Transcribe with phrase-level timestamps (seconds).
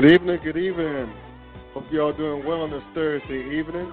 [0.00, 1.12] Good evening, good evening.
[1.74, 3.92] Hope you all doing well on this Thursday evening.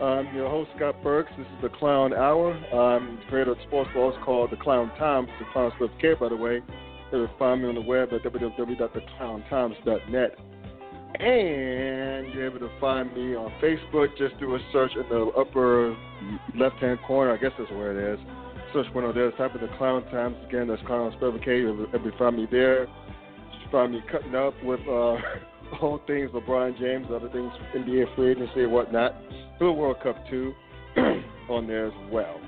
[0.00, 1.32] I'm your host, Scott Burks.
[1.36, 2.52] This is the Clown Hour.
[2.72, 5.28] I'm the creator of sports balls called The Clown Times.
[5.40, 6.62] The Clowns Love Care, by the way.
[7.10, 10.38] You can find me on the web at www.theclowntimes.net.
[11.18, 14.16] And you're able to find me on Facebook.
[14.16, 15.96] Just do a search in the upper
[16.56, 17.32] left hand corner.
[17.32, 18.20] I guess that's where it is.
[18.72, 19.32] Search of there.
[19.32, 20.36] Type in The Clown Times.
[20.46, 21.58] Again, that's Clown Spell K.
[21.58, 22.86] You'll be find me there
[23.72, 25.16] me cutting up with uh,
[25.80, 29.14] all things LeBron James, other things NBA free agency and whatnot.
[29.58, 30.52] The World Cup too,
[31.48, 32.40] on there as well.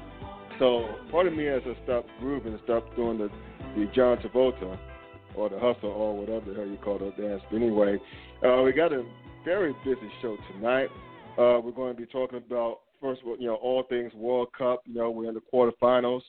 [0.58, 3.30] So part of me as I stop grooving stop doing the
[3.76, 4.78] the John Travolta
[5.34, 7.42] or the hustle or whatever the hell you call that dance.
[7.50, 7.98] But anyway,
[8.46, 9.04] uh, we got a
[9.44, 10.88] very busy show tonight.
[11.38, 14.48] Uh, we're going to be talking about first of all, you know, all things World
[14.56, 14.82] Cup.
[14.86, 16.20] You know, we're in the quarterfinals.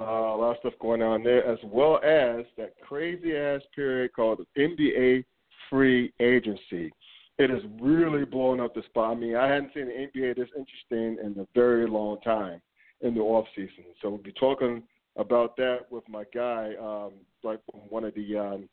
[0.00, 4.12] Uh, a lot of stuff going on there, as well as that crazy ass period
[4.12, 5.24] called the NBA
[5.70, 6.92] free agency.
[7.38, 9.16] It is really blowing up the spot.
[9.16, 12.60] I mean, I hadn't seen the NBA this interesting in a very long time
[13.02, 13.84] in the off season.
[14.00, 14.82] So we'll be talking
[15.16, 17.12] about that with my guy, um,
[17.42, 18.68] like one of the um,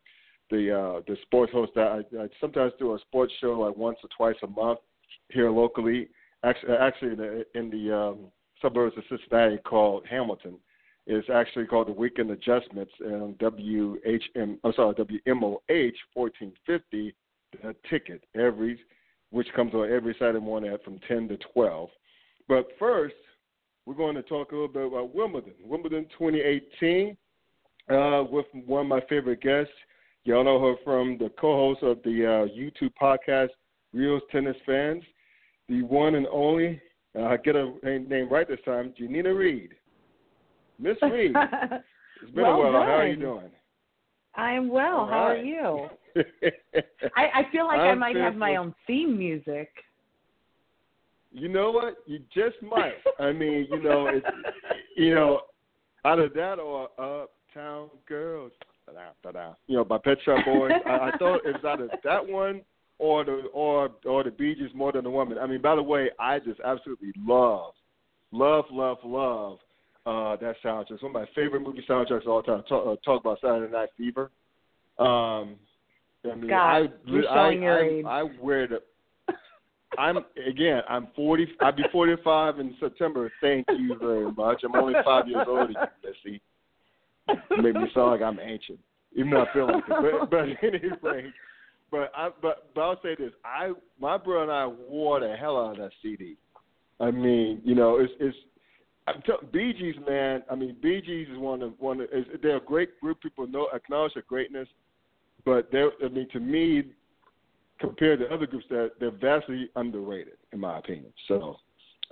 [0.49, 3.97] the uh, the sports hosts that I, I sometimes do a sports show like once
[4.03, 4.79] or twice a month
[5.29, 6.09] here locally.
[6.43, 8.19] Actually, actually in the, in the um,
[8.61, 10.57] suburbs of Cincinnati called Hamilton
[11.07, 14.57] is actually called the Weekend Adjustments and WHM.
[14.63, 17.16] I'm sorry, WMOH 1450
[17.63, 18.79] a ticket every,
[19.31, 21.90] which comes on every Saturday morning at from 10 to 12.
[22.47, 23.16] But first,
[23.85, 25.53] we're going to talk a little bit about Wimbledon.
[25.63, 27.17] Wimbledon 2018
[27.90, 29.73] uh, with one of my favorite guests.
[30.23, 33.50] Y'all know her from the co-host of the uh, YouTube podcast,
[33.94, 35.03] Real Tennis Fans,
[35.67, 36.79] the one and only.
[37.19, 39.72] Uh, get her name right this time, Janina Reed.
[40.81, 41.31] Miss Reed,
[42.23, 42.71] it's been well a while.
[42.73, 42.87] Done.
[42.87, 43.51] How are you doing?
[44.35, 45.01] I am well.
[45.01, 45.39] All How right.
[45.39, 45.89] are you?
[47.15, 49.69] I, I feel like i I'm might have my own theme music.
[51.31, 51.97] You know what?
[52.07, 52.95] You just might.
[53.19, 54.25] I mean, you know, it's
[54.97, 55.41] you know,
[56.03, 58.51] out of that or Uptown Girls.
[59.67, 60.71] You know, by Pet Shop Boys.
[60.85, 62.61] I, I thought it was out of that one
[62.97, 65.37] or the or or the Bee Gees more than the woman.
[65.37, 67.73] I mean, by the way, I just absolutely love,
[68.31, 69.59] love, love, love
[70.06, 70.91] uh, that soundtrack.
[70.91, 72.63] It's one of my favorite movie soundtracks of all time.
[72.67, 74.31] Talk, uh, talk about Saturday Night Fever.
[74.97, 75.56] Um,
[76.29, 78.06] I mean, God, I, I, showing your I, age.
[78.06, 78.79] I wear the.
[79.97, 80.17] I'm
[80.47, 80.81] again.
[80.90, 81.47] I'm 40.
[81.61, 83.31] I'll be 45 in September.
[83.41, 84.61] Thank you very much.
[84.63, 85.73] I'm only five years older
[86.03, 86.41] Missy.
[87.28, 88.79] You make me sound like I'm ancient,
[89.16, 90.29] even though I feel like it.
[90.29, 91.31] But, but anyway,
[91.91, 93.31] but I but but I'll say this.
[93.45, 96.38] I my brother and I wore the hell out of that CD.
[97.00, 98.38] I mean, you know, it's it's.
[99.07, 100.44] I'm tell, Bee Gees, man.
[100.50, 102.01] I mean, Bee Gees is one of one.
[102.01, 103.22] Of, is, they're a great group.
[103.22, 104.67] People know acknowledge their greatness,
[105.45, 105.91] but they're.
[106.03, 106.84] I mean, to me,
[107.79, 111.11] compared to other groups, they're they're vastly underrated, in my opinion.
[111.28, 111.56] So,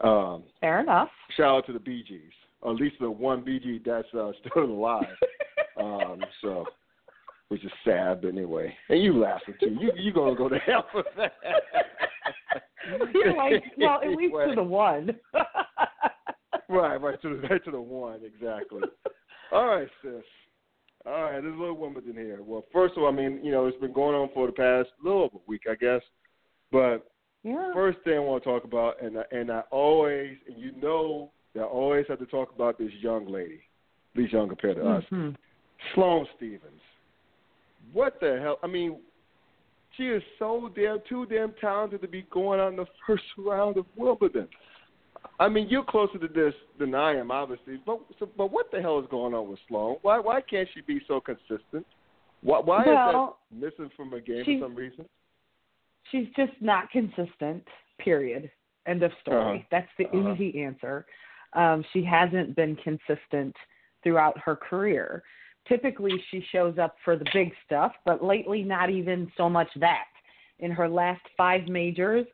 [0.04, 1.10] um, Fair enough.
[1.38, 4.32] shout out to the Bee Gees, or at least the one Bee Gee that's uh,
[4.50, 5.06] still alive.
[5.80, 6.66] um, so,
[7.50, 8.74] which is sad, but anyway.
[8.90, 9.78] And you laughing too.
[9.80, 11.34] You you gonna go to hell for that?
[13.14, 14.48] You're like, well, at least Anyway.
[14.50, 15.12] to the one.
[16.70, 18.82] Right, right to the right to the one, exactly.
[19.52, 20.24] All right, sis.
[21.06, 22.40] All right, there's a little Wimbledon here.
[22.42, 24.90] Well, first of all, I mean, you know, it's been going on for the past
[25.04, 26.02] little over a week, I guess.
[26.72, 27.10] But
[27.44, 27.72] yeah.
[27.74, 31.32] first thing I want to talk about, and I, and I always, and you know,
[31.56, 33.62] that I always have to talk about this young lady,
[34.14, 35.36] at least young compared to us, Mhm.
[35.96, 36.82] Sloane Stephens.
[37.94, 38.60] What the hell?
[38.62, 39.00] I mean,
[39.96, 43.86] she is so damn too damn talented to be going on the first round of
[43.96, 44.48] Wimbledon.
[45.40, 47.80] I mean, you're closer to this than I am, obviously.
[47.86, 49.98] But so, but what the hell is going on with Sloane?
[50.02, 51.86] Why why can't she be so consistent?
[52.42, 55.06] Why, why well, is that missing from a game for some reason?
[56.12, 57.64] She's just not consistent.
[58.00, 58.50] Period.
[58.88, 59.58] End of story.
[59.58, 59.68] Uh-huh.
[59.72, 60.34] That's the uh-huh.
[60.34, 61.06] easy answer.
[61.54, 63.56] Um, she hasn't been consistent
[64.04, 65.24] throughout her career.
[65.68, 70.06] Typically, she shows up for the big stuff, but lately, not even so much that.
[70.60, 72.26] In her last five majors,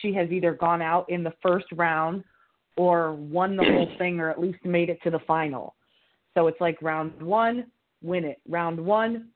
[0.00, 2.24] she has either gone out in the first round
[2.76, 5.74] or won the whole thing or at least made it to the final.
[6.34, 7.66] So it's like round one,
[8.02, 8.40] win it.
[8.48, 9.28] Round one,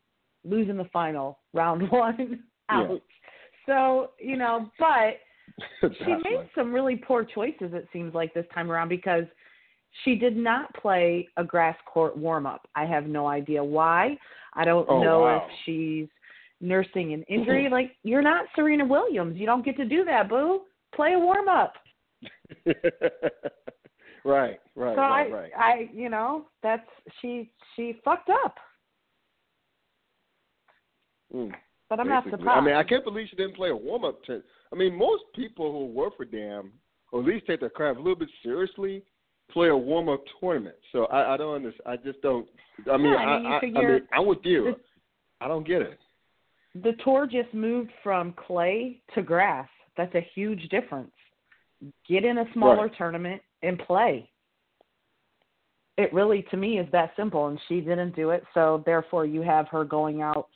[0.44, 1.38] lose in the final.
[1.52, 2.90] Round one, out.
[2.90, 2.96] Yeah.
[3.66, 5.18] So, you know, but
[5.98, 6.50] she made right.
[6.54, 9.24] some really poor choices, it seems like, this time around because
[10.04, 12.68] she did not play a grass court warm up.
[12.74, 14.16] I have no idea why.
[14.54, 15.36] I don't Oh, know wow.
[15.46, 16.08] if she's
[16.60, 17.68] nursing an injury.
[17.70, 19.36] like, you're not Serena Williams.
[19.36, 20.62] You don't get to do that, boo.
[20.94, 21.74] Play a warm up.
[24.24, 25.50] right, right, so right, I, right.
[25.58, 26.88] I, you know, that's
[27.20, 27.50] she.
[27.74, 28.56] She fucked up,
[31.34, 31.52] Mm,
[31.90, 32.30] but I'm basically.
[32.30, 32.58] not surprised.
[32.58, 34.22] I mean, I can't believe she didn't play a warm up.
[34.24, 34.42] To,
[34.72, 36.72] I mean, most people who work for Damn,
[37.12, 39.02] or at least take their craft a little bit seriously,
[39.50, 40.76] play a warm up tournament.
[40.92, 41.82] So I, I don't understand.
[41.86, 42.46] I just don't.
[42.90, 44.64] I mean, Yeah, I mean, I, I, I mean, I'm with you.
[44.64, 44.80] the-
[45.44, 45.98] I don't get it.
[46.82, 49.68] the tour just moved from clay to grass.
[49.98, 51.12] That's a huge difference.
[52.08, 52.96] Get in a smaller Right.
[52.96, 54.30] tournament and play.
[55.98, 58.44] It really, to me, is that simple, and she didn't do it.
[58.54, 60.48] So therefore, you have her going out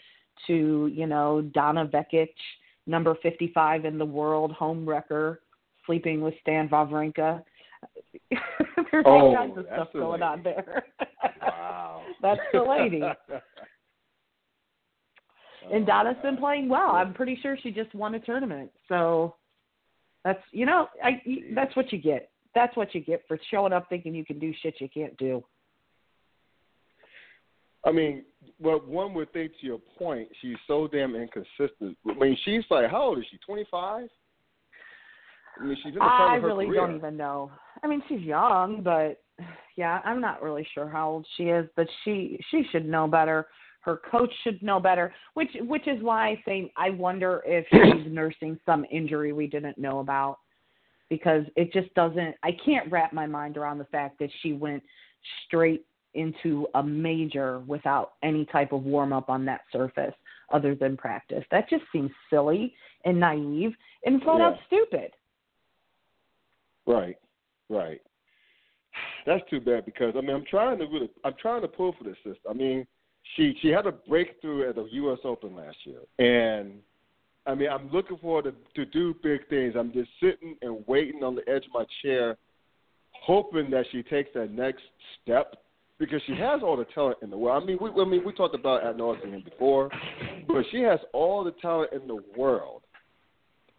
[0.47, 2.35] to, you know, Donna Vekic,
[2.87, 5.41] number 55 in the world, home wrecker,
[5.87, 7.43] sleeping with Stan Wawrinka.
[8.31, 10.23] There's all Oh, kinds of stuff going lady.
[10.23, 10.85] on there.
[11.43, 12.03] Wow.
[12.23, 13.03] That's the lady.
[15.73, 16.91] And Donna's been playing well.
[16.93, 18.71] I'm pretty sure she just won a tournament.
[18.89, 19.37] So
[20.25, 21.23] that's you know, I
[21.55, 22.31] that's what you get.
[22.55, 25.45] That's what you get for showing up thinking you can do shit you can't do.
[27.85, 28.25] I mean,
[28.59, 31.97] well, one would think to your point, she's so damn inconsistent.
[32.09, 33.39] I mean, she's like, how old is she?
[33.47, 34.09] Twenty five.
[35.59, 36.87] I mean, she's in the prime I of her really career.
[36.87, 37.51] don't even know.
[37.83, 39.23] I mean, she's young, but
[39.77, 43.47] yeah, I'm not really sure how old she is, but she she should know better.
[43.81, 48.13] Her coach should know better, which which is why I say I wonder if she's
[48.13, 50.39] nursing some injury we didn't know about
[51.09, 54.83] because it just doesn't I can't wrap my mind around the fact that she went
[55.47, 55.85] straight
[56.15, 60.15] into a major without any type of warm up on that surface
[60.53, 61.45] other than practice.
[61.51, 62.75] That just seems silly
[63.05, 63.73] and naive
[64.05, 64.67] and flat out Yeah.
[64.67, 65.13] stupid.
[66.87, 67.17] Right,
[67.69, 68.01] right.
[69.25, 72.05] That's too bad because I mean I'm trying to really I'm trying to pull for
[72.05, 72.49] this sister.
[72.49, 72.87] I mean
[73.37, 75.19] she she had a breakthrough at the U.S.
[75.25, 76.73] Open last year, and
[77.47, 79.75] I mean I'm looking forward to to do big things.
[79.79, 82.37] I'm just sitting and waiting on the edge of my chair,
[83.13, 84.83] hoping that she takes that next
[85.23, 85.57] step
[85.99, 87.63] because she has all the talent in the world.
[87.63, 89.91] I mean we I mean we talked about ad nauseum before,
[90.49, 92.83] but she has all the talent in the world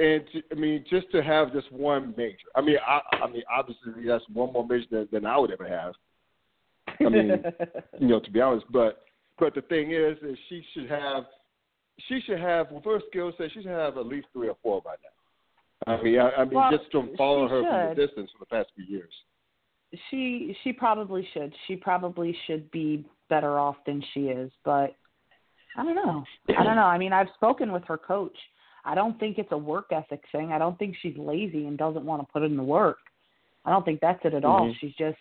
[0.01, 2.37] and to, I mean, just to have this one major.
[2.55, 5.67] I mean, I, I mean, obviously that's one more major than, than I would ever
[5.67, 5.93] have.
[6.99, 7.43] I mean,
[7.99, 8.65] you know, to be honest.
[8.71, 9.03] But
[9.41, 11.25] but the thing is, is she should have,
[12.07, 14.81] she should have with her skill set, she should have at least three or four
[14.81, 15.93] by now.
[15.93, 17.97] I mean, I, I mean, Well, just from following her from should.
[17.97, 19.11] the distance for the past few years.
[20.09, 21.51] she she probably should.
[21.67, 24.95] She probably should be better off than she is, but
[25.75, 26.23] I don't know.
[26.57, 26.83] I don't know.
[26.83, 28.37] I mean, I've spoken with her coach.
[28.85, 30.51] I don't think it's a work ethic thing.
[30.51, 32.97] I don't think she's lazy and doesn't want to put in the work.
[33.65, 34.67] I don't think that's it at all.
[34.67, 34.75] Mhm.
[34.79, 35.17] She's just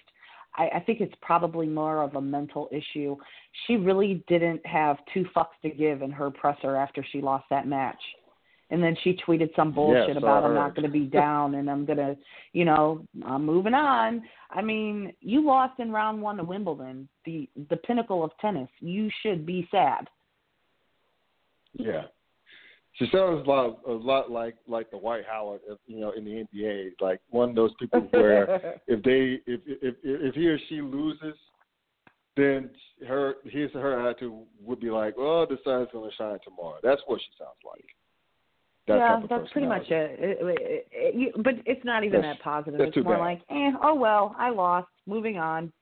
[0.57, 3.17] I, I think it's probably more of a mental issue.
[3.67, 7.67] She really didn't have two fucks to give in her presser after she lost that
[7.67, 8.01] match.
[8.73, 11.69] And then she tweeted some bullshit Yes, about I'm not going to be down and
[11.69, 12.17] I'm going to,
[12.53, 14.23] you know, I'm moving on.
[14.51, 18.69] I mean, you lost in round 1 of Wimbledon, the the pinnacle of tennis.
[18.81, 20.09] You should be sad.
[21.75, 22.03] Yeah.
[23.01, 26.91] She sounds a lot, a lot like like Dwight Howard, you know, in the NBA,
[27.01, 31.35] like one of those people where if they if if if he or she loses,
[32.37, 32.69] then
[33.09, 36.77] her his or her attitude would be like, "Oh, the sun's going to shine tomorrow."
[36.83, 37.85] That's what she sounds like.
[38.87, 40.21] That yeah, that's pretty much it.
[40.21, 42.81] It- it- it- you- But it's not even That's- that positive.
[42.81, 43.21] It's more bad.
[43.21, 44.89] like, eh, oh well, I lost.
[45.07, 45.73] Moving on.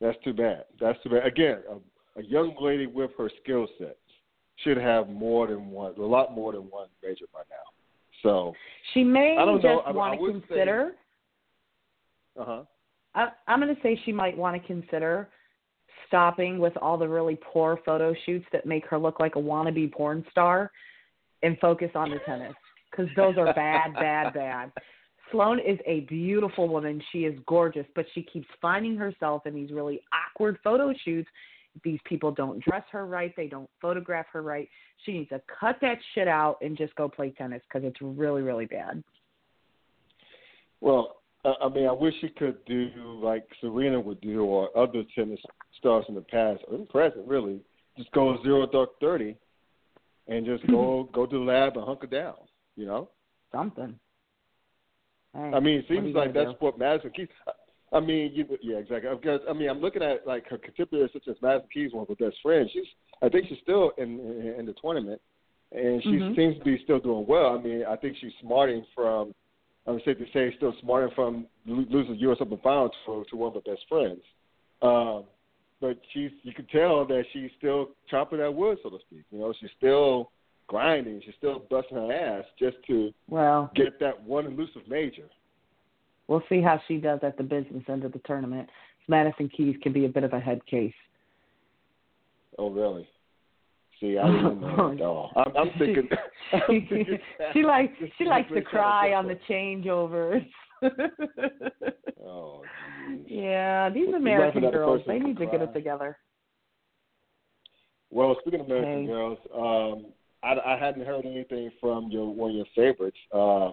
[0.00, 0.64] That's too bad.
[0.80, 1.26] That's too bad.
[1.26, 3.98] Again, a, a young lady with her skill sets
[4.62, 7.56] should have more than one, a lot more than one major by now.
[8.22, 8.54] So,
[8.92, 9.82] She may I don't just know.
[9.92, 10.92] Want I to consider.
[12.38, 12.62] uh huh.
[13.14, 15.28] I, I'm going to say she might want to consider
[16.08, 19.92] stopping with all the really poor photo shoots that make her look like a wannabe
[19.92, 20.70] porn star
[21.42, 22.54] and focus on the tennis
[22.90, 24.72] because those are bad, bad, bad.
[25.30, 27.02] Sloane is a beautiful woman.
[27.12, 31.28] She is gorgeous, but she keeps finding herself in these really awkward photo shoots
[31.82, 34.68] these people don't dress her right, they don't photograph her right.
[35.04, 38.42] She needs to cut that shit out and just go play tennis because it's really
[38.42, 39.02] really bad.
[40.80, 42.90] Well, I mean, I wish she could do
[43.22, 45.40] like Serena would do, or other tennis
[45.78, 47.60] stars in the past or in present, really.
[47.98, 49.36] Just go zero dark thirty,
[50.26, 52.34] and just go go to the lab and hunker down.
[52.76, 53.10] You know,
[53.52, 53.98] something.
[55.34, 56.56] Hey, I mean, it seems like that's do?
[56.60, 57.28] what Madison Keys.
[57.94, 59.10] I mean, you, yeah, exactly.
[59.14, 62.08] Because I mean, I'm looking at like her contemporaries such as Madison Keys, one of
[62.08, 62.70] her best friends.
[62.72, 62.84] She's,
[63.22, 65.20] I think, she's still in in, in the tournament,
[65.72, 66.34] and she mm-hmm.
[66.34, 67.56] seems to be still doing well.
[67.58, 69.32] I mean, I think she's smarting from
[69.86, 72.38] I'm safe to say, still smarter from losing the U.S.
[72.40, 74.20] Open Finals to, to one of her best friends.
[74.80, 75.24] Um,
[75.80, 79.24] but she's, you can tell that she's still chopping that wood, so to speak.
[79.30, 80.30] You know, she's still
[80.66, 81.20] grinding.
[81.24, 85.28] She's still busting her ass just to well get that one elusive major.
[86.28, 88.68] We'll see how she does at the business end of the tournament.
[89.08, 90.94] Madison Keys can be a bit of a head case.
[92.58, 93.06] Oh, really?
[94.00, 95.32] See, I don't know at all.
[95.36, 96.08] I'm, I'm thinking.
[96.52, 97.18] I'm thinking
[97.52, 100.46] she likes she likes to cry on the changeovers.
[102.24, 102.62] oh.
[103.08, 103.26] Geez.
[103.28, 106.16] Yeah, these American girls, they need to get it together.
[108.10, 109.06] Well, speaking of American hey.
[109.06, 110.12] girls, um,
[110.42, 113.72] I, I hadn't heard anything from your one of your favorites, uh,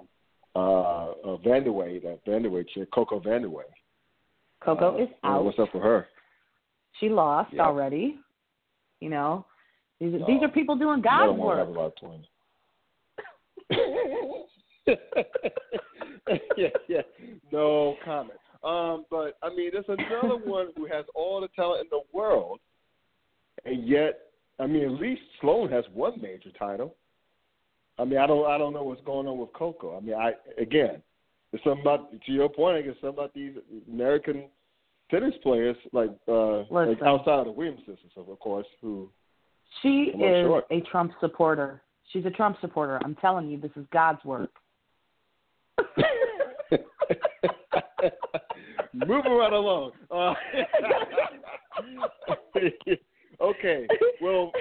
[0.56, 3.64] uh, uh, Vandeweghe, that Vandeweghe chick, Coco Vandeweghe.
[4.64, 5.46] Coco uh, is out.
[5.46, 6.08] What's up for her?
[7.00, 7.66] She lost yep.
[7.66, 8.18] already.
[9.00, 9.46] You know,
[10.00, 11.94] these, no, these are people doing God's work.
[16.58, 17.02] Yeah, yeah.
[17.52, 18.40] No comment.
[18.64, 22.60] Um, but I mean, there's another one who has all the talent in the world,
[23.66, 24.20] and yet,
[24.60, 26.96] I mean, at least Sloane has one major title.
[28.02, 29.96] I mean, I don't, I don't know what's going on with Coco.
[29.96, 31.04] I mean, I again,
[31.54, 32.78] it's something about to your point.
[32.78, 33.54] I guess something about these
[33.92, 34.46] American
[35.12, 39.10] tennis players, like uh, like outside of the Williams sisters, of course, who
[39.82, 41.84] she is a Trump supporter.
[42.12, 43.00] She's a Trump supporter.
[43.04, 44.52] I'm telling you, this is God's work.
[48.94, 49.92] Moving right along.
[50.10, 50.34] Uh,
[53.42, 53.88] okay.
[54.22, 54.52] Well,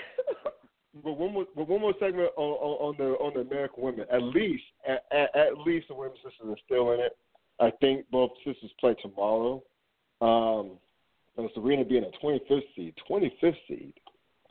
[1.04, 4.06] but one more, but one more segment on, on, on the on the American women.
[4.12, 7.16] At least, at, at, at least the Williams sisters are still in it.
[7.60, 9.62] I think both sisters play tomorrow.
[10.20, 10.72] Um,
[11.36, 13.94] and Serena being a 25th seed, 25th seed.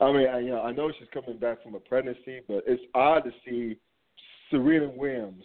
[0.00, 2.82] I mean, I, you know, I know she's coming back from a pregnancy, but it's
[2.94, 3.76] odd to see
[4.50, 5.44] Serena Williams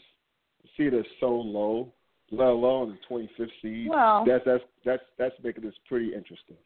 [0.77, 1.91] see it so low,
[2.31, 3.89] let alone the 25th seed.
[3.89, 6.57] Well, that's that's that's that's making this pretty interesting.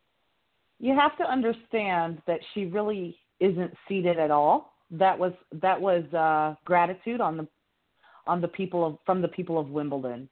[0.80, 4.74] You have to understand that she really isn't seated at all.
[4.92, 7.48] That was that was uh, gratitude on the
[8.28, 10.30] on the people of from the people of Wimbledon.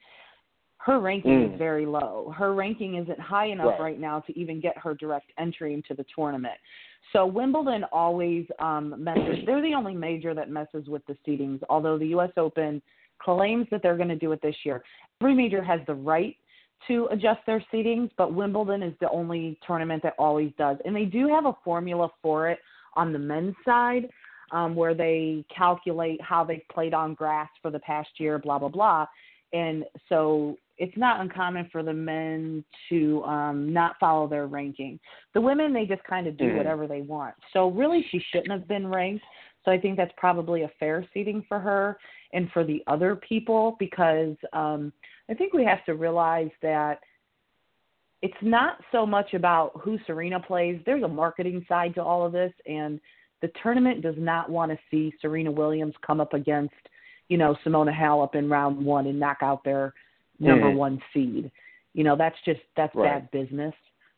[0.80, 1.54] Her ranking mm.
[1.54, 2.34] is very low.
[2.38, 3.82] Her ranking isn't high enough right.
[3.82, 6.54] right now to even get her direct entry into the tournament.
[7.12, 9.40] So Wimbledon always um, messes.
[9.46, 11.60] They're the only major that messes with the seedings.
[11.70, 12.32] Although the U.S.
[12.38, 12.82] Open
[13.22, 14.84] claims that they're going to do it this year,
[15.22, 16.36] every major has the right
[16.88, 20.78] to adjust their seedings, but Wimbledon is the only tournament that always does.
[20.86, 22.60] And they do have a formula for it
[22.98, 24.10] on the men's side,
[24.52, 28.70] um, where they calculate how they've played on grass for the past year, blah blah
[28.70, 29.06] blah.
[29.54, 35.00] And so it's not uncommon for the men to um, not follow their ranking.
[35.34, 36.58] The women, they just kind of do mm.
[36.58, 37.34] whatever they want.
[37.54, 39.26] So really, she shouldn't have been ranked.
[39.66, 41.98] So I think that's probably a fair seating for her
[42.34, 44.94] and for the other people because um,
[45.30, 47.00] I think we have to realize that
[48.22, 50.82] it's not so much about who Serena plays.
[50.86, 53.00] There's a marketing side to all of this, and
[53.42, 56.74] the tournament does not want to see Serena Williams come up against,
[57.30, 59.94] you know, Simona Halep in round one and knock out their
[60.40, 60.78] number mm-hmm.
[60.78, 61.52] one seed.
[61.94, 63.22] You know, that's just that's right.
[63.22, 63.74] bad business.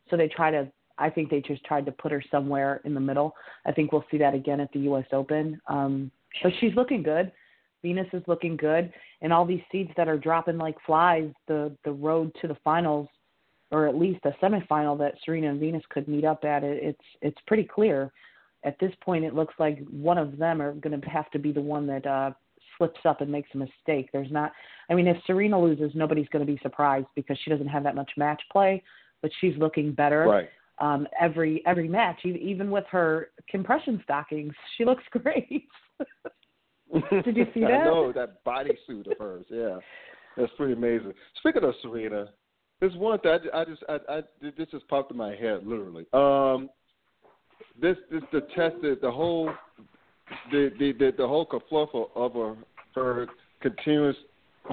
[0.09, 0.71] So they try to.
[0.97, 3.33] I think they just tried to put her somewhere in the middle.
[3.65, 5.05] I think we'll see that again at the U.S.
[5.13, 5.59] Open.
[5.67, 6.11] Um,
[6.43, 7.31] but she's looking good.
[7.81, 8.91] Venus is looking good,
[9.21, 11.29] and all these seeds that are dropping like flies.
[11.47, 13.07] The the road to the finals,
[13.71, 16.63] or at least a semifinal that Serena and Venus could meet up at.
[16.63, 18.11] It, it's it's pretty clear.
[18.63, 21.51] At this point, it looks like one of them are going to have to be
[21.51, 22.31] the one that uh,
[22.77, 24.09] slips up and makes a mistake.
[24.11, 24.51] There's not.
[24.89, 27.95] I mean, if Serena loses, nobody's going to be surprised because she doesn't have that
[27.95, 28.83] much match play,
[29.21, 30.25] but she's looking better.
[30.25, 30.49] Right.
[30.79, 35.67] Um, every every match, even with her compression stockings, she looks great.
[37.23, 37.71] Did you see that?
[37.71, 39.45] I know that bodysuit of hers.
[39.49, 39.77] Yeah,
[40.35, 41.13] that's pretty amazing.
[41.37, 42.29] Speaking of Serena,
[42.79, 46.05] there's one thing I, I just I, I this just popped in my head literally.
[46.13, 46.69] Um,
[47.81, 49.51] this this the test the, the whole
[50.51, 52.55] the the the, the whole kerfluffle of her,
[52.95, 53.27] her
[53.61, 54.15] continuous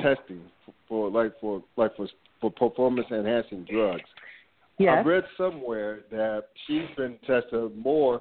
[0.02, 0.42] testing
[0.88, 2.08] for, like for like for
[2.40, 4.02] for performance enhancing drugs.
[4.78, 5.02] Yes.
[5.04, 8.20] I read somewhere that she's been tested more,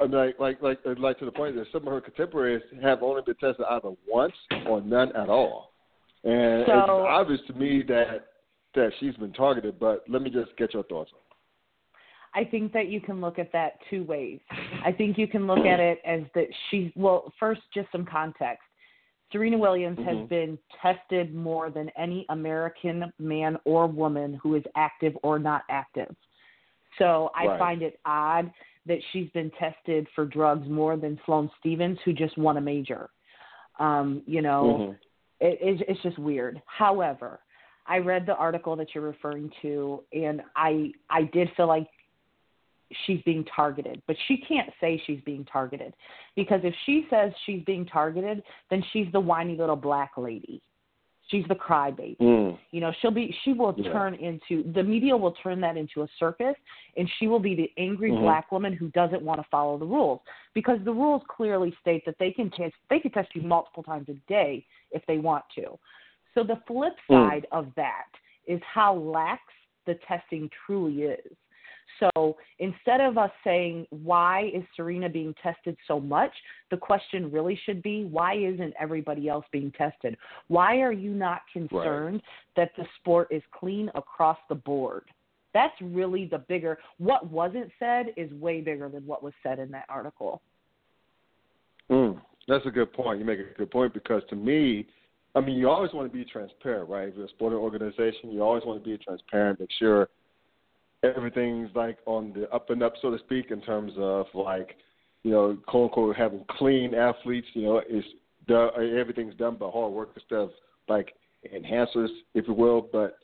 [0.00, 3.02] uh, like like like uh, like to the point that some of her contemporaries have
[3.02, 4.32] only been tested either once
[4.66, 5.72] or none at all.
[6.24, 8.28] And it's obvious to me that
[8.74, 9.78] that she's been targeted.
[9.78, 11.20] But let me just get your thoughts on.
[12.36, 14.40] I think that you can look at that two ways.
[14.84, 17.32] I think you can look at it as that she's well.
[17.38, 18.64] First, just some context.
[19.30, 20.28] Serena Williams has Mhm.
[20.28, 26.14] been tested more than any American man or woman who is active or not active.
[26.98, 27.58] So I Right.
[27.58, 28.52] find it odd
[28.86, 33.10] that she's been tested for drugs more than Sloane Stephens, who just won a major.
[33.78, 34.98] Um, you know, Mhm.
[35.40, 36.62] it, it's, it's just weird.
[36.66, 37.40] However,
[37.86, 41.86] I read the article that you're referring to, and I I did feel like
[43.06, 45.94] she's being targeted, but she can't say she's being targeted
[46.36, 50.62] because if she says she's being targeted, then she's the whiny little black lady.
[51.28, 52.18] She's the crybaby.
[52.18, 52.58] Mm.
[52.70, 53.92] You know, she'll be she will Yeah.
[53.92, 56.54] turn into the media will turn that into a circus
[56.96, 58.20] and she will be the angry Mhm.
[58.20, 60.20] black woman who doesn't want to follow the rules
[60.52, 64.08] because the rules clearly state that they can test they can test you multiple times
[64.10, 65.78] a day if they want to.
[66.34, 67.30] So the flip Mm.
[67.30, 68.08] side of that
[68.46, 69.42] is how lax
[69.86, 71.36] the testing truly is.
[72.00, 76.32] So instead of us saying, why is Serena being tested so much?
[76.70, 80.16] The question really should be, why isn't everybody else being tested?
[80.48, 82.22] Why are you not concerned
[82.56, 85.04] that the sport is clean across the board?
[85.52, 89.70] That's really the bigger, what wasn't said is way bigger than what was said in
[89.70, 90.42] that article.
[91.90, 93.20] Mm, that's a good point.
[93.20, 94.88] You make a good point because to me,
[95.36, 97.08] I mean, you always want to be transparent, right?
[97.08, 100.08] If you're a sporting organization, you always want to be transparent, make sure
[101.02, 104.76] everything's like on the up and up, so to speak, in terms of like,
[105.24, 107.48] you know, quote unquote, having clean athletes.
[107.54, 108.04] You know, is
[108.46, 110.50] done, everything's done by hard work instead of
[110.88, 111.14] like
[111.52, 112.88] enhancers, if you will.
[112.92, 113.18] But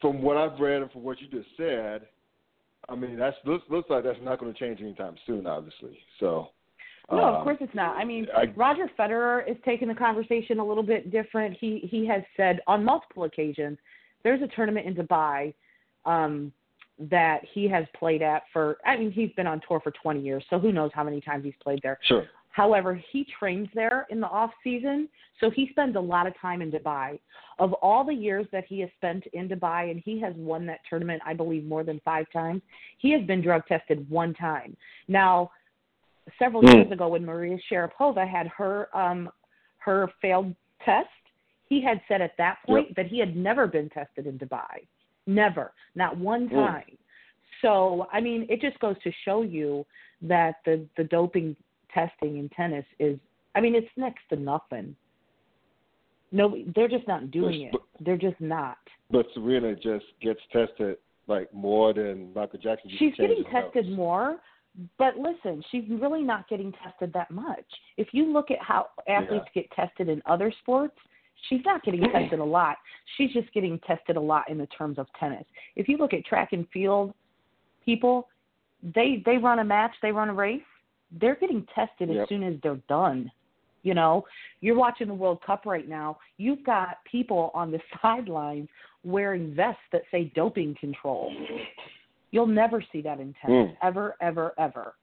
[0.00, 2.02] from what I've read and from what you just said,
[2.88, 5.98] I mean, that's looks looks like that's not going to change anytime soon, obviously.
[6.20, 6.50] So.
[7.10, 7.96] No, um, of course it's not.
[7.96, 11.56] I mean, I- Roger Federer is taking the conversation a little bit different.
[11.60, 13.78] He he has said on multiple occasions
[14.24, 15.54] there's a tournament in Dubai
[16.04, 16.52] um
[16.98, 20.44] that he has played at for I mean, he's been on tour for 20 years,
[20.50, 21.98] so who knows how many times he's played there.
[22.02, 22.26] Sure.
[22.56, 26.62] However, he trains there in the off season, so he spends a lot of time
[26.62, 27.18] in Dubai.
[27.58, 30.80] Of all the years that he has spent in Dubai, and he has won that
[30.88, 32.62] tournament, I believe, more than five times,
[32.96, 34.74] he has been drug tested one time.
[35.06, 35.50] Now,
[36.38, 36.78] several Hmm.
[36.78, 39.30] years ago, when Maria Sharapova had her um,
[39.78, 41.08] her failed test,
[41.68, 44.86] he had said at that point that he had never been tested in Dubai,
[45.26, 46.56] never, not one Hmm.
[46.56, 46.98] time.
[47.62, 49.86] So, I mean, it just goes to show you
[50.22, 51.56] that the the doping
[51.92, 53.18] testing in tennis is
[53.54, 54.96] I mean it's next to nothing.
[56.32, 57.74] No, they're just not doing it.
[58.00, 58.78] They're just not.
[59.10, 60.96] But Serena just gets tested
[61.28, 62.90] like more than Michael Jackson.
[62.98, 64.38] She's getting tested more,
[64.98, 67.64] but listen, she's really not getting tested that much.
[67.96, 70.96] If you look at how athletes get tested in other sports,
[71.48, 72.76] she's not getting tested a lot.
[73.16, 75.44] She's just getting tested a lot in the terms of tennis.
[75.76, 77.14] If you look at track and field
[77.84, 78.28] people,
[78.94, 80.60] they they run a match, they run a race,
[81.20, 83.30] they're getting tested as soon as they're done.
[83.82, 84.24] You know,
[84.60, 86.18] you're watching the World Cup right now.
[86.38, 88.68] You've got people on the sidelines
[89.04, 91.32] wearing vests that say doping control.
[92.30, 93.76] You'll never see that in tennis, Mm.
[93.82, 94.94] ever, ever, ever.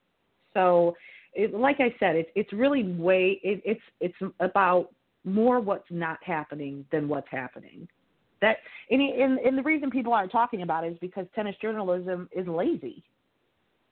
[0.53, 0.95] So,
[1.33, 4.89] it, like I said, it's it's really way it, it's it's about
[5.23, 7.87] more what's not happening than what's happening.
[8.41, 8.57] That
[8.91, 12.47] and, and and the reason people aren't talking about it is because tennis journalism is
[12.47, 13.03] lazy.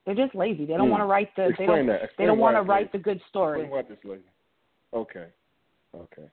[0.05, 0.65] They're just lazy.
[0.65, 0.91] They don't Hmm.
[0.91, 2.09] want to write the they Explain don't that.
[2.17, 3.61] they don't want to write the good story.
[3.61, 4.23] Explain what this lady.
[4.93, 5.27] Okay.
[5.95, 6.27] Okay.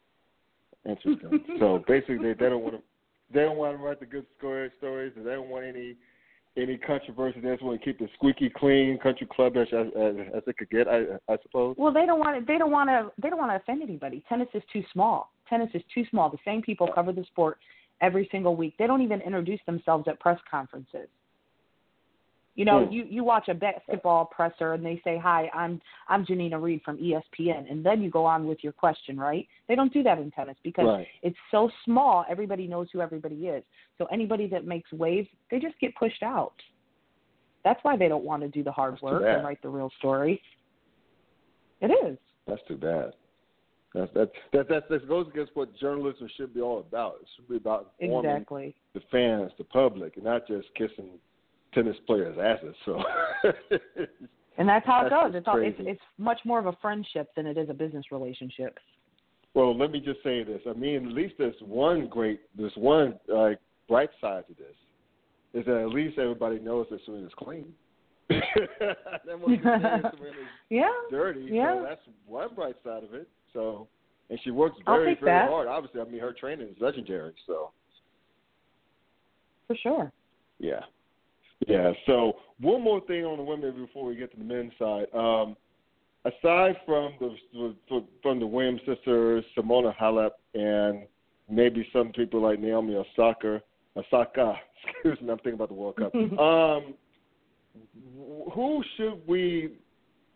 [0.85, 1.45] Interesting.
[1.59, 2.83] so basically, they, they don't want to.
[3.33, 5.13] They don't want to write the good story, stories.
[5.17, 5.97] and They don't want any
[6.59, 7.41] any controversy.
[7.41, 9.87] They just want to keep it squeaky clean, country club as as,
[10.35, 10.89] as it could get.
[10.89, 11.77] I I suppose.
[11.79, 12.45] Well, they don't want to.
[12.45, 13.11] They don't want to.
[13.21, 14.25] They don't want to offend anybody.
[14.29, 15.33] Tennis is too small.
[15.49, 16.31] Tennis is too small.
[16.31, 17.59] The same people cover the sport
[18.01, 18.75] every single week.
[18.79, 21.09] They don't even introduce themselves at press conferences.
[22.59, 22.93] You know, Hmm.
[22.93, 26.99] you you watch a basketball presser and they say, "Hi, I'm I'm Janina Reed from
[26.99, 29.47] ESPN," and then you go on with your question, right?
[29.69, 31.07] They don't do that in tennis because Right.
[31.23, 32.25] it's so small.
[32.29, 33.63] Everybody knows who everybody is.
[33.97, 36.61] So anybody that makes waves, they just get pushed out.
[37.63, 39.91] That's why they don't want to do the hard That's work and write the real
[39.91, 40.43] story.
[41.81, 42.19] It is.
[42.49, 43.15] That's too bad.
[43.95, 47.21] That's that that that that goes against what journalism should be all about.
[47.23, 48.75] It should be about informing Exactly.
[48.95, 51.21] the fans, the public, and not just kissing
[51.83, 52.75] tennis players' asses.
[52.85, 53.03] So.
[54.59, 55.33] And that's how it That's goes.
[55.37, 58.77] It's all, it's it's much more of a friendship than it is a business relationship.
[59.55, 60.61] Well, let me just say this.
[60.69, 64.75] I mean, at least there's one great, there's one like bright side to this.
[65.55, 67.67] is that at least everybody knows that Serena's clean.
[68.29, 70.13] that wasn't Serena's
[70.71, 70.91] yeah.
[71.11, 71.49] dirty.
[71.51, 71.77] Yeah.
[71.77, 73.29] So that's one bright side of it.
[73.53, 73.87] So,
[74.29, 75.49] and she works very, very that.
[75.49, 75.69] hard.
[75.69, 77.33] Obviously, I mean, her training is legendary.
[77.47, 77.71] So,
[79.69, 80.13] For sure.
[80.59, 80.81] yeah,
[81.67, 81.93] yeah.
[82.07, 85.07] So, one more thing on the women before we get to the men's side.
[85.15, 85.57] Um,
[86.25, 91.07] aside from the from the Williams sisters, Simona Halep, and
[91.51, 93.63] maybe some people like Naomi Osaka,
[93.97, 94.55] Osaka.
[95.05, 96.15] Excuse me, I'm thinking about the World Cup.
[96.39, 96.95] um,
[98.53, 99.75] who should we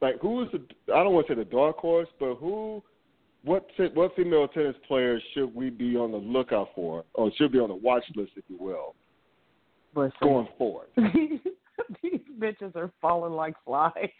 [0.01, 0.21] like?
[0.21, 0.63] Who is the?
[0.93, 2.83] I don't want to say the dark horse, but who?
[3.45, 7.59] What what female tennis players should we be on the lookout for, or should be
[7.59, 8.95] on the watch list, if you will,
[9.95, 10.13] Listen.
[10.23, 10.89] going forward?
[10.97, 14.11] These bitches are falling like flies.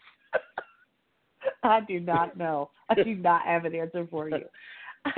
[1.63, 2.69] I do not know.
[2.89, 4.43] I do not have an answer for you.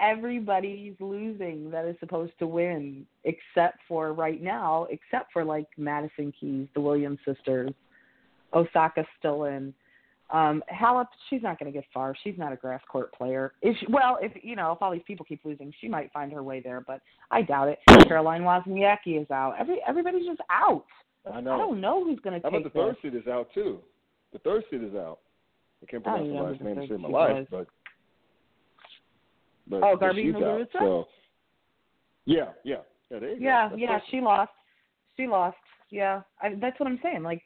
[0.00, 6.32] Everybody's losing that is supposed to win, except for right now, except for like Madison
[6.38, 7.70] Keys, the Williams sisters.
[8.52, 9.74] Osaka still in.
[10.34, 12.12] Um, Halep, she's not going to get far.
[12.24, 13.52] She's not a grass court player.
[13.62, 16.32] If she, well, if you know, if all these people keep losing, she might find
[16.32, 17.78] her way there, but I doubt it.
[18.08, 19.54] Caroline Wozniacki is out.
[19.60, 20.86] Every everybody's just out.
[21.32, 21.54] I know.
[21.54, 23.12] I don't know who's going to How take about the third this.
[23.12, 23.78] seed is out too?
[24.32, 25.20] The third seed is out.
[25.84, 27.66] I can't I pronounce don't the know last name to save my life, but
[29.68, 30.34] but Oh, but she's.
[30.34, 30.66] Muguruza?
[30.80, 31.04] So
[32.24, 32.76] yeah, yeah,
[33.08, 33.18] yeah.
[33.20, 33.44] There you go.
[33.44, 34.50] Yeah, yeah, she lost.
[35.16, 35.56] She lost.
[35.90, 37.22] Yeah, I, that's what I'm saying.
[37.22, 37.42] Like,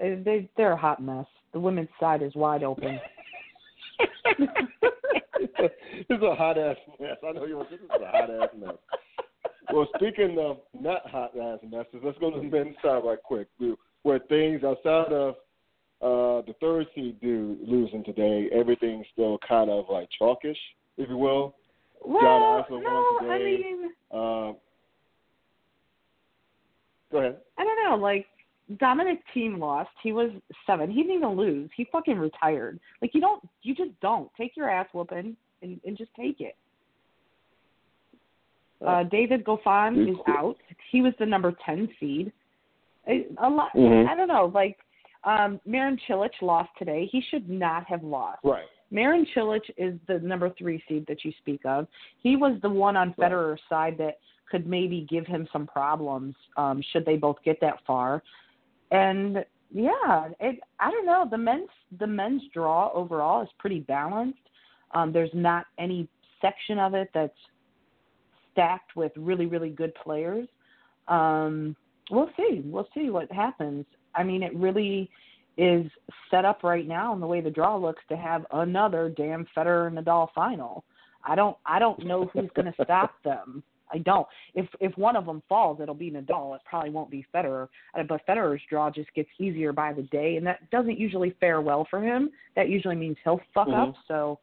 [0.00, 1.26] uh, they they're a hot mess.
[1.52, 3.00] The women's side is wide open.
[5.38, 7.16] it's a hot ass mess.
[7.26, 7.64] I know you.
[7.70, 8.74] This is a hot ass mess.
[9.72, 13.48] Well, speaking of not hot ass messes, let's go to the men's side right quick.
[14.02, 15.34] Where things outside of
[16.00, 20.56] uh, the third seed dude losing today, everything's still kind of like chalkish,
[20.96, 21.54] if you will.
[22.04, 23.44] well, no, I today.
[23.44, 24.52] mean, Uh,
[27.10, 27.36] go ahead.
[27.58, 27.96] I don't know.
[27.96, 28.26] Like
[28.76, 29.90] Dominic Thiem lost.
[30.02, 30.30] He was
[30.66, 30.90] seven.
[30.90, 31.70] He didn't even lose.
[31.76, 32.78] He fucking retired.
[33.00, 33.42] Like you don't.
[33.62, 36.56] You just don't take your ass whooping and and just take it.
[38.86, 40.56] Uh, David Goffin is out.
[40.92, 42.32] He was the number ten seed.
[43.08, 43.72] A, lot.
[43.74, 44.06] Mhm.
[44.06, 44.52] I don't know.
[44.54, 44.78] Like
[45.24, 47.08] um, Marin Cilic lost today.
[47.10, 48.40] He should not have lost.
[48.44, 48.66] Right.
[48.90, 51.88] Marin Cilic is the number three seed that you speak of.
[52.22, 53.30] He was the one on Right.
[53.30, 54.18] Federer's side that
[54.50, 58.22] could maybe give him some problems um, should they both get that far.
[58.90, 61.26] And yeah, it, I don't know.
[61.30, 64.38] The men's the men's draw overall is pretty balanced.
[64.94, 66.08] Um, there's not any
[66.40, 67.36] section of it that's
[68.52, 70.48] stacked with really really good players.
[71.08, 71.76] Um,
[72.10, 72.62] we'll see.
[72.64, 73.84] We'll see what happens.
[74.14, 75.10] I mean, it really
[75.58, 75.90] is
[76.30, 79.92] set up right now in the way the draw looks to have another damn Federer
[79.92, 80.84] Nadal final.
[81.24, 83.62] I don't I don't know who's going to stop them.
[83.92, 84.26] I don't.
[84.54, 86.54] If if one of them falls, it'll be Nadal.
[86.56, 87.68] It probably won't be Federer.
[87.98, 91.60] Uh, But Federer's draw just gets easier by the day, and that doesn't usually fare
[91.60, 92.30] well for him.
[92.56, 93.94] That usually means he'll fuck up.
[94.06, 94.38] So,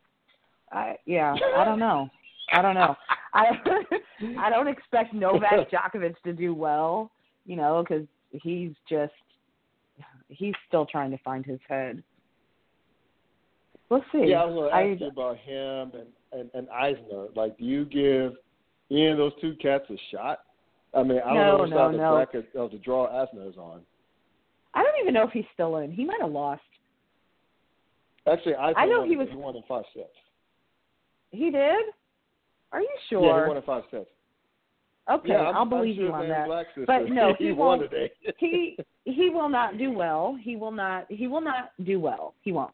[0.71, 2.09] I yeah, I don't know.
[2.51, 2.95] I don't know.
[3.33, 3.51] I
[4.39, 7.11] I don't expect Novak Djokovic to do well,
[7.45, 9.13] you know, because he's just
[10.29, 12.01] he's still trying to find his head.
[13.89, 14.25] We'll see.
[14.29, 17.35] Yeah, I was going to I- ask you about him and, and, and Isner.
[17.35, 18.33] Like, do you give
[18.91, 20.39] any of those two cats a shot?
[20.93, 22.11] I mean, I don't No, know no, of the no.
[22.15, 23.81] bracket of the draw is on.
[24.73, 25.91] I don't even know if he's still in.
[25.91, 26.61] He might have lost.
[28.31, 30.09] Actually, Isner I know he was- he won in five sets.
[31.31, 31.85] He did.
[32.71, 33.21] Are you sure?
[33.25, 34.09] Yeah, he won in five sets.
[35.09, 36.47] okay, yeah, I'll believe sure you on that.
[36.75, 37.91] Sister, But no, he, he won won't.
[37.91, 38.11] today.
[38.37, 40.35] he he will not do well.
[40.41, 41.05] He will not.
[41.09, 42.33] He will not do well.
[42.41, 42.73] He won't.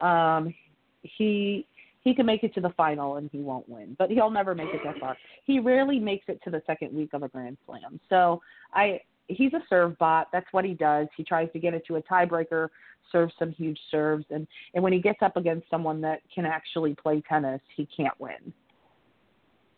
[0.00, 0.54] Um,
[1.02, 1.66] he
[2.06, 4.68] he can make it to the final and he won't win, but he'll never make
[4.72, 5.18] it that far.
[5.44, 7.98] He rarely makes it to the second week of a Grand Slam.
[8.08, 8.40] So
[8.72, 10.28] I he's a serve bot.
[10.32, 11.08] That's what he does.
[11.16, 12.68] He tries to get it to a tiebreaker,
[13.10, 16.94] serves some huge serves, and and when he gets up against someone that can actually
[16.94, 18.52] play tennis, he can't win.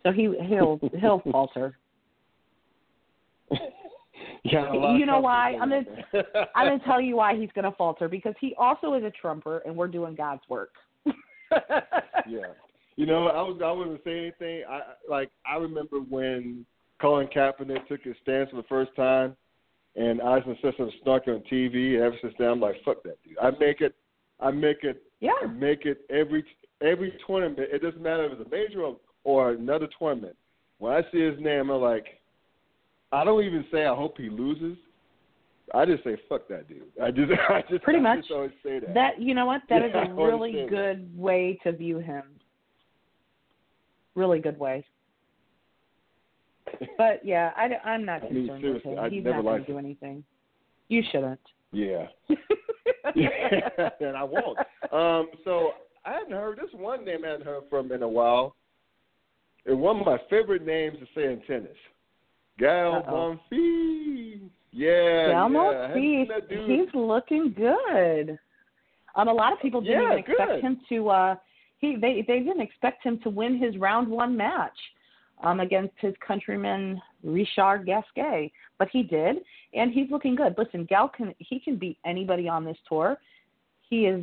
[0.03, 1.79] So he he'll he'll falter.
[4.45, 5.57] Yeah, a lot of You know why?
[5.61, 8.95] I'm gonna- I'm going to tell you why he's going to falter because he also
[8.95, 10.71] is a trumper, and we're doing God's work.
[12.29, 12.53] yeah.
[12.97, 14.65] You know, I was I wouldn't say anything.
[14.69, 16.67] I like I remember when
[17.01, 19.37] Colin Kaepernick took his stance for the first time,
[19.97, 22.01] and Isner said some snarky on TV.
[22.01, 23.39] Ever since then, I'm like, fuck that dude.
[23.41, 23.95] I make it,
[24.41, 25.33] I make it, Yeah.
[25.43, 26.45] I make it every
[26.83, 27.69] every tournament.
[27.73, 30.37] It doesn't matter if it's a major or, or another tournament.
[30.79, 32.07] When I see his name, I'm like,
[33.13, 34.77] I don't even say I hope he loses.
[35.75, 36.83] I just say fuck that dude.
[37.03, 38.19] I just I just Pretty I much.
[38.21, 38.95] just always say that.
[38.95, 39.63] That you know what?
[39.69, 41.15] That is Yeah, I a really understand that.
[41.15, 42.23] good way to view him.
[44.15, 44.85] Really good way.
[46.99, 48.99] But yeah, I, I'm not I mean, concerned with him.
[48.99, 50.23] I'd He's never not going to do anything.
[50.89, 51.41] You shouldn't.
[51.73, 52.07] Yeah.
[53.15, 53.89] yeah.
[54.01, 54.59] and I won't.
[54.93, 55.71] Um, so
[56.05, 58.55] I hadn't heard this one name I hadn't heard from in a while.
[59.67, 61.77] And one of my favorite names to say in tennis.
[62.59, 63.39] Gael Uh-oh.
[64.73, 65.29] Yeah.
[65.29, 65.59] Gael yeah.
[65.59, 66.71] I hadn't seen Monfils, that dude.
[66.71, 68.39] he's looking good.
[69.17, 70.61] Um, a lot of people didn't Yeah, even expect good.
[70.61, 71.09] him to.
[71.11, 71.35] uh
[71.79, 74.79] He they they didn't expect him to win his round one match
[75.43, 79.37] um against his countryman Richard Gasquet, but he did,
[79.75, 80.55] and he's looking good.
[80.59, 83.17] Listen, Gael can he can beat anybody on this tour.
[83.89, 84.23] He is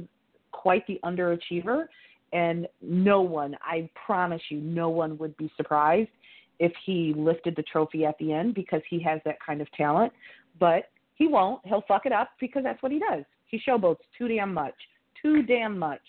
[0.51, 1.88] quite the underachiever,
[2.34, 6.10] and no one, I promise you, no one would be surprised
[6.59, 10.11] if he lifted the trophy at the end because he has that kind of talent.
[10.59, 11.61] But he won't.
[11.65, 13.23] He'll fuck it up because that's what he does.
[13.47, 14.73] He showboats too damn much.
[15.21, 16.01] Too damn much.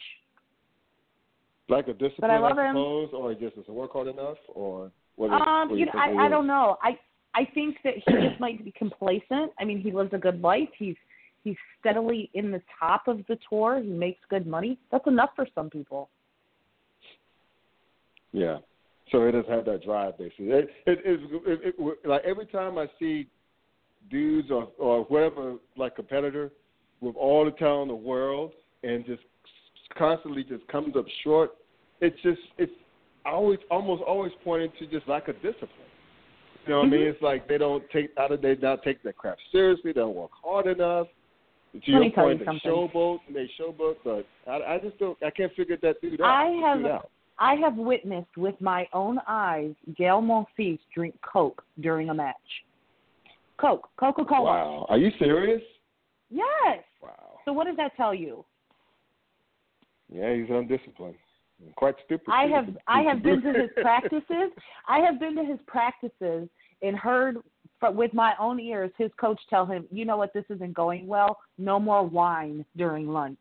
[1.68, 2.70] like a discipline, But I love him.
[2.74, 5.26] suppose, or just doesn't work hard enough, or what?
[5.26, 6.76] is- Um, what you know, I, I don't know.
[6.82, 6.98] I
[7.34, 9.52] I think that he just might be complacent.
[9.58, 10.68] I mean, he lives a good life.
[10.78, 10.96] He's
[11.44, 13.80] he's steadily in the top of the tour.
[13.82, 14.78] He makes good money.
[14.92, 16.08] That's enough for some people.
[18.32, 18.58] Yeah.
[19.12, 20.46] So it doesn't have that drive, basically.
[20.48, 23.28] It, it, it, it, it, like every time I see
[24.10, 26.50] dudes or or whatever like competitor
[27.00, 29.22] with all the talent in the world and just
[29.96, 31.52] constantly just comes up short,
[32.00, 32.72] it's just it's
[33.24, 35.70] always almost always pointing to just lack of discipline.
[36.66, 37.00] You know what I mean?
[37.00, 37.10] Mm-hmm.
[37.10, 39.92] It's like they don't take out of they not take their craft seriously.
[39.92, 41.06] They don't work hard enough.
[41.72, 42.70] To Let your point, you they something.
[42.70, 45.16] showboat they showboat, but I, I just don't.
[45.22, 46.26] I can't figure that dude out.
[46.26, 47.10] I Dude have out.
[47.38, 52.34] I have witnessed with my own eyes Gael Monfils drink Coke during a match.
[53.60, 54.44] Coke, Coca Cola.
[54.44, 54.86] Wow.
[54.88, 55.62] Are you serious?
[56.30, 56.82] Yes.
[57.02, 57.38] Wow.
[57.44, 58.44] So what does that tell you?
[60.12, 61.16] Yeah, he's undisciplined.
[61.64, 62.28] And Quite stupid.
[62.30, 64.52] I have I have been to his practices.
[64.88, 66.48] I have been to his practices
[66.82, 67.38] and heard
[67.82, 70.34] with my own ears his coach tell him, "You know what?
[70.34, 71.38] This isn't going well.
[71.56, 73.38] No more wine during lunch."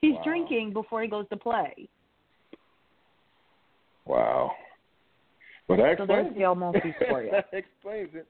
[0.00, 0.22] He's Wow.
[0.24, 1.88] drinking before he goes to play.
[4.06, 4.52] Wow.
[5.66, 7.30] Well, that So explains there's Gael Monfils for you.
[7.30, 8.26] that explains it.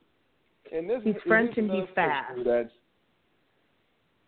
[0.72, 2.32] And this He's is, French and he's fast.
[2.44, 2.68] That's,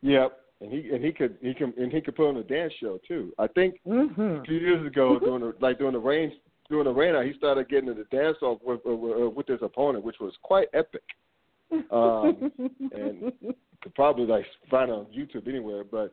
[0.01, 2.73] yep, and he and he could he can and he could put on a dance
[2.81, 3.35] show too.
[3.39, 4.41] I think Mhm.
[4.41, 6.33] a few years ago during the, like during the rain
[6.71, 9.47] during the rain out, he started getting into the dance off with uh, with with
[9.49, 11.03] his opponent, which was quite epic.
[11.93, 12.51] Um,
[12.93, 13.33] and
[13.83, 15.85] could probably like find on YouTube anywhere.
[15.85, 16.13] But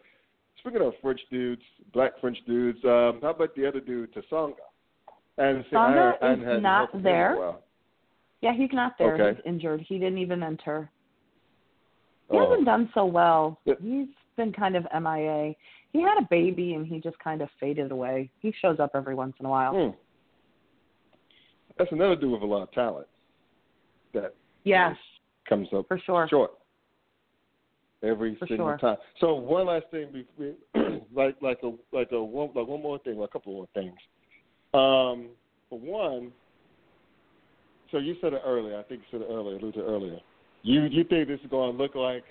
[0.67, 1.61] speaking of French dudes,
[1.93, 4.53] black French dudes, um, how about the other dude, Tsonga?
[5.39, 7.53] I hadn't I I is not heard from him in a there.
[8.41, 9.13] Yeah, he's not there.
[9.15, 9.37] Okay.
[9.37, 9.81] He's injured.
[9.87, 10.89] He didn't even enter.
[12.29, 12.49] He Oh.
[12.49, 13.59] hasn't done so well.
[13.65, 13.75] Yeah.
[13.81, 15.55] He's been kind of MIA.
[15.93, 18.29] He had a baby and he just kind of faded away.
[18.39, 19.73] He shows up every once in a while.
[19.73, 19.97] Hmm.
[21.77, 23.07] That's another dude with a lot of talent
[24.13, 24.95] that Yeah,
[25.47, 26.27] comes up for sure.
[26.27, 26.51] short
[28.03, 28.77] every For single sure.
[28.77, 28.97] time.
[29.19, 30.53] So one last thing, before,
[31.13, 33.95] like like a like a one like one more thing, or a couple more things.
[34.73, 35.29] Um,
[35.69, 36.31] for one,
[37.91, 38.77] so you said it earlier.
[38.77, 40.17] I think you said it earlier, alluded to earlier.
[40.63, 42.23] You you think this is going to look like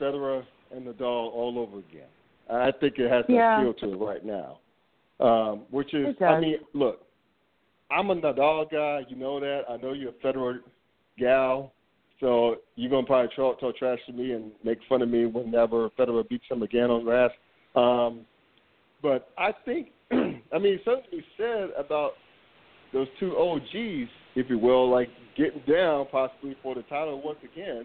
[0.00, 2.08] Federer and Nadal all over again?
[2.50, 3.60] I think it has that Yeah.
[3.60, 4.58] feel to it right now.
[5.20, 7.06] Um, which is, I mean, look,
[7.90, 9.04] I'm a Nadal guy.
[9.08, 9.62] You know that.
[9.68, 10.60] I know you're a Federer
[11.18, 11.72] gal.
[12.22, 15.90] So you're gonna probably talk, talk trash to me and make fun of me whenever
[15.98, 17.32] Federer beats him again on grass.
[17.74, 18.20] Um,
[19.02, 22.12] but I think, I mean, something to be said about
[22.92, 27.84] those two OGs, if you will, like getting down possibly for the title once again.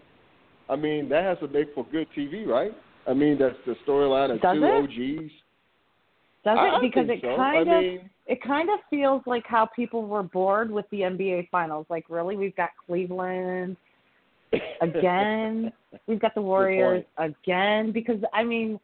[0.69, 2.71] I mean, that has to make for good TV, right?
[3.07, 5.23] I mean, that's the storyline of Does two it?
[5.23, 5.31] OGs.
[6.45, 6.81] Does it?
[6.81, 7.35] Because it so.
[7.35, 10.99] kind I of mean, it kind of feels like how people were bored with the
[10.99, 11.87] NBA finals.
[11.89, 13.77] Like, really, we've got Cleveland
[14.81, 15.71] again.
[16.07, 18.79] We've got the Warriors again because I mean,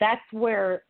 [0.00, 0.82] that's where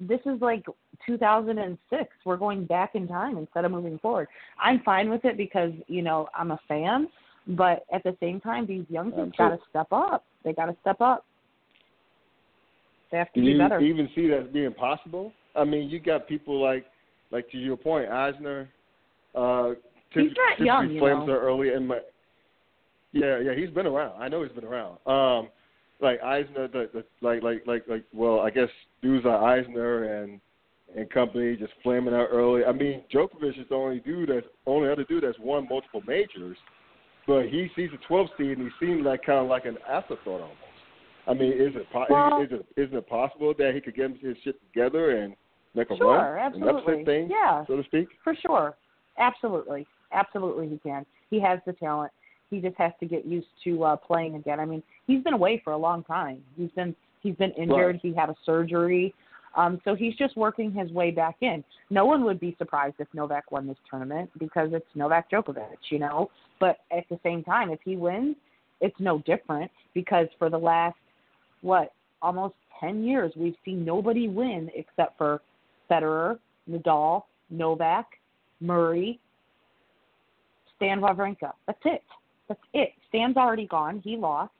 [0.00, 0.64] this is like
[1.06, 2.10] 2006.
[2.24, 4.28] We're going back in time instead of moving forward.
[4.60, 7.08] I'm fine with it because you know I'm a fan,
[7.48, 10.24] but at the same time, these young kids got to step up.
[10.44, 11.24] They got to step up.
[13.10, 13.80] They have to Do be you better.
[13.80, 15.32] even see that being possible?
[15.56, 16.86] I mean, you got people like,
[17.32, 18.68] like to your point, Isner.
[19.34, 19.70] Uh,
[20.12, 21.32] He's not typically young, you flames know.
[21.34, 21.98] are early in my.
[23.12, 24.20] Yeah, yeah, he's been around.
[24.20, 24.98] I know he's been around.
[25.06, 25.48] Um,
[26.00, 28.04] like Isner, the, the like, like, like, like.
[28.12, 28.68] Well, I guess
[29.02, 30.40] dudes like Isner and
[30.96, 32.64] and company just flaming out early.
[32.64, 36.56] I mean, Djokovic is the only dude that's only other dude that's won multiple majors,
[37.28, 40.40] but he sees a 12 seed and he seems like kind of like an afterthought
[40.40, 40.56] almost.
[41.28, 44.10] I mean, is it po- Well- is, it isn't it possible that he could get
[44.20, 45.36] his shit together and
[45.76, 46.92] make a Sure, run and absolutely.
[46.94, 47.64] upset things, Yeah.
[47.66, 48.08] so to speak?
[48.24, 48.76] For sure.
[49.16, 51.06] Absolutely, absolutely, he can.
[51.30, 52.10] He has the talent.
[52.50, 54.60] He just has to get used to uh, playing again.
[54.60, 56.42] I mean, he's been away for a long time.
[56.56, 57.96] He's been he's been injured.
[57.96, 58.00] Right.
[58.02, 59.14] He had a surgery.
[59.56, 61.64] Um, so he's just working his way back in.
[61.90, 65.98] No one would be surprised if Novak won this tournament because it's Novak Djokovic, you
[65.98, 66.30] know.
[66.60, 68.36] But at the same time, if he wins,
[68.80, 70.96] it's no different because for the last
[71.62, 75.40] what almost ten years we've seen nobody win except for
[75.90, 76.38] Federer,
[76.70, 78.06] Nadal, Novak,
[78.60, 79.18] Murray,
[80.76, 81.52] Stan Wawrinka.
[81.66, 82.02] That's it.
[82.50, 82.90] That's it.
[83.08, 84.02] Stan's already gone.
[84.04, 84.50] He lost.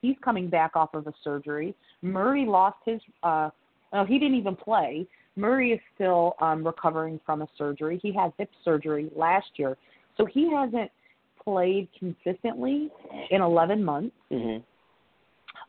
[0.00, 1.74] He's coming back off of a surgery.
[2.00, 3.00] Murray lost his.
[3.24, 3.50] uh
[3.92, 5.08] No, he didn't even play.
[5.34, 7.98] Murray is still um recovering from a surgery.
[8.00, 9.76] He had hip surgery last year,
[10.16, 10.88] so he hasn't
[11.42, 12.90] played consistently
[13.30, 14.14] in 11 months.
[14.30, 14.62] Mhm.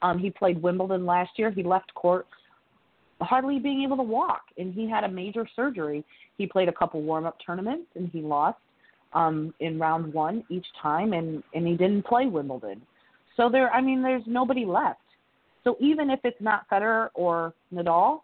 [0.04, 1.50] Um, he played Wimbledon last year.
[1.50, 2.28] He left court
[3.22, 6.04] hardly being able to walk, and he had a major surgery.
[6.38, 8.60] He played a couple warm-up tournaments, and he lost
[9.18, 12.82] um, in round one each time, and and he didn't play Wimbledon.
[13.36, 15.00] So there, I mean, there's nobody left.
[15.64, 18.22] So even if it's not Federer or Nadal,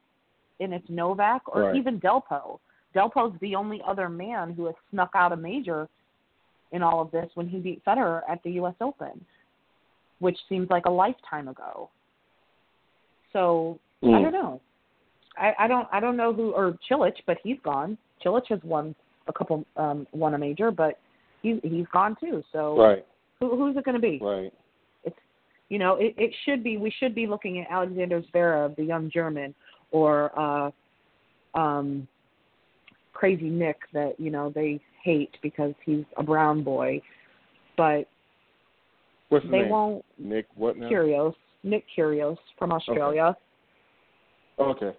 [0.60, 1.76] and it's Novak or Right.
[1.76, 2.60] even Delpo,
[2.96, 5.90] Delpo's the only other man who has snuck out a major
[6.72, 8.76] in all of this when he beat Federer at the U.S.
[8.82, 9.26] Open,
[10.20, 11.90] which seems like a lifetime ago.
[13.34, 14.22] So I Mm.
[14.24, 14.62] don't know.
[15.38, 17.98] I, I don't I don't know who or Cilic, but he's gone.
[18.24, 18.96] Cilic has won
[19.28, 21.00] a couple um won a major, but
[21.42, 22.44] he's he's gone too.
[22.52, 23.06] So Right.
[23.40, 24.20] who who's it going to be?
[24.22, 24.54] Right.
[25.04, 25.16] It's
[25.70, 29.10] you know it it should be we should be looking at Alexander Zverev, the young
[29.12, 29.54] German,
[29.92, 30.72] or uh
[31.58, 32.08] um
[33.14, 37.02] crazy Nick that you know they hate because he's a brown boy,
[37.78, 38.08] but
[39.30, 39.70] What's they name?
[39.70, 40.06] won't.
[40.18, 40.48] Nick.
[40.56, 40.90] What now?
[40.90, 41.34] Kyrgios,
[41.64, 43.36] Nick Kyrgios from Australia.
[44.60, 44.92] Okay.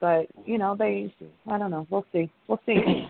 [0.00, 1.12] But you know they
[1.46, 1.86] I don't know.
[1.90, 2.30] We'll see.
[2.48, 3.06] We'll see.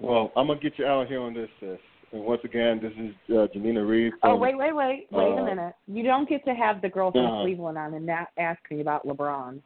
[0.00, 1.78] Well, I'm gonna get you out of here on this, sis.
[2.12, 4.12] And once again, this is uh, Janina Reed.
[4.22, 5.74] Oh wait, wait, wait, wait Uh, a minute.
[5.86, 7.42] You don't get to have the girl from Uh-huh.
[7.42, 9.60] Cleveland on and not ask me about LeBron.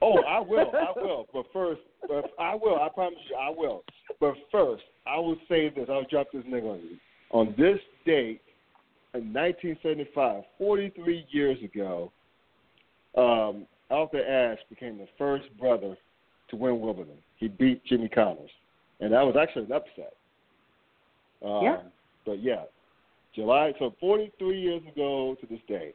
[0.00, 0.72] Oh, I will.
[0.74, 1.26] I will.
[1.32, 2.76] But first, but I will.
[2.80, 3.84] I promise you, I will.
[4.20, 5.86] But first, I will say this.
[5.88, 6.96] I'll drop this nigga on you.
[7.30, 8.40] On this date,
[9.14, 12.10] in 1975, 43 years ago,
[13.16, 15.96] um, Arthur Ashe became the first brother
[16.48, 17.18] to win Wimbledon.
[17.36, 18.50] He beat Jimmy Connors,
[19.00, 20.14] and that was actually an upset.
[21.44, 21.80] Um, Yeah.
[22.24, 22.62] But yeah,
[23.34, 23.72] July.
[23.78, 25.92] So 43 years ago to this day,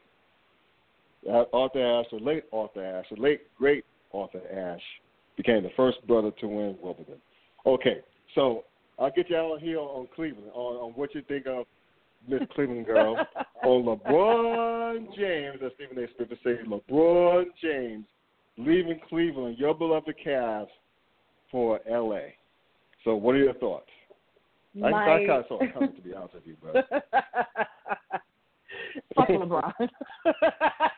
[1.53, 4.83] Arthur Ashe, the late Arthur Ashe, the late great Arthur Ashe,
[5.37, 7.21] became the first brother to win Wimbledon.
[7.65, 8.01] Okay,
[8.35, 8.65] so
[8.99, 11.65] I'll get you out here on Cleveland on, on what you think of
[12.27, 13.15] Miss Cleveland girl
[13.63, 16.07] on LeBron James, as Stephen A.
[16.15, 18.05] Smith would say, LeBron James
[18.57, 20.67] leaving Cleveland, your beloved Cavs,
[21.51, 22.33] for L.A.
[23.03, 23.89] So, what are your thoughts?
[24.83, 26.73] I, I My- kind of saw it coming, to be honest with you, bro.
[29.15, 29.71] Fuck LeBron.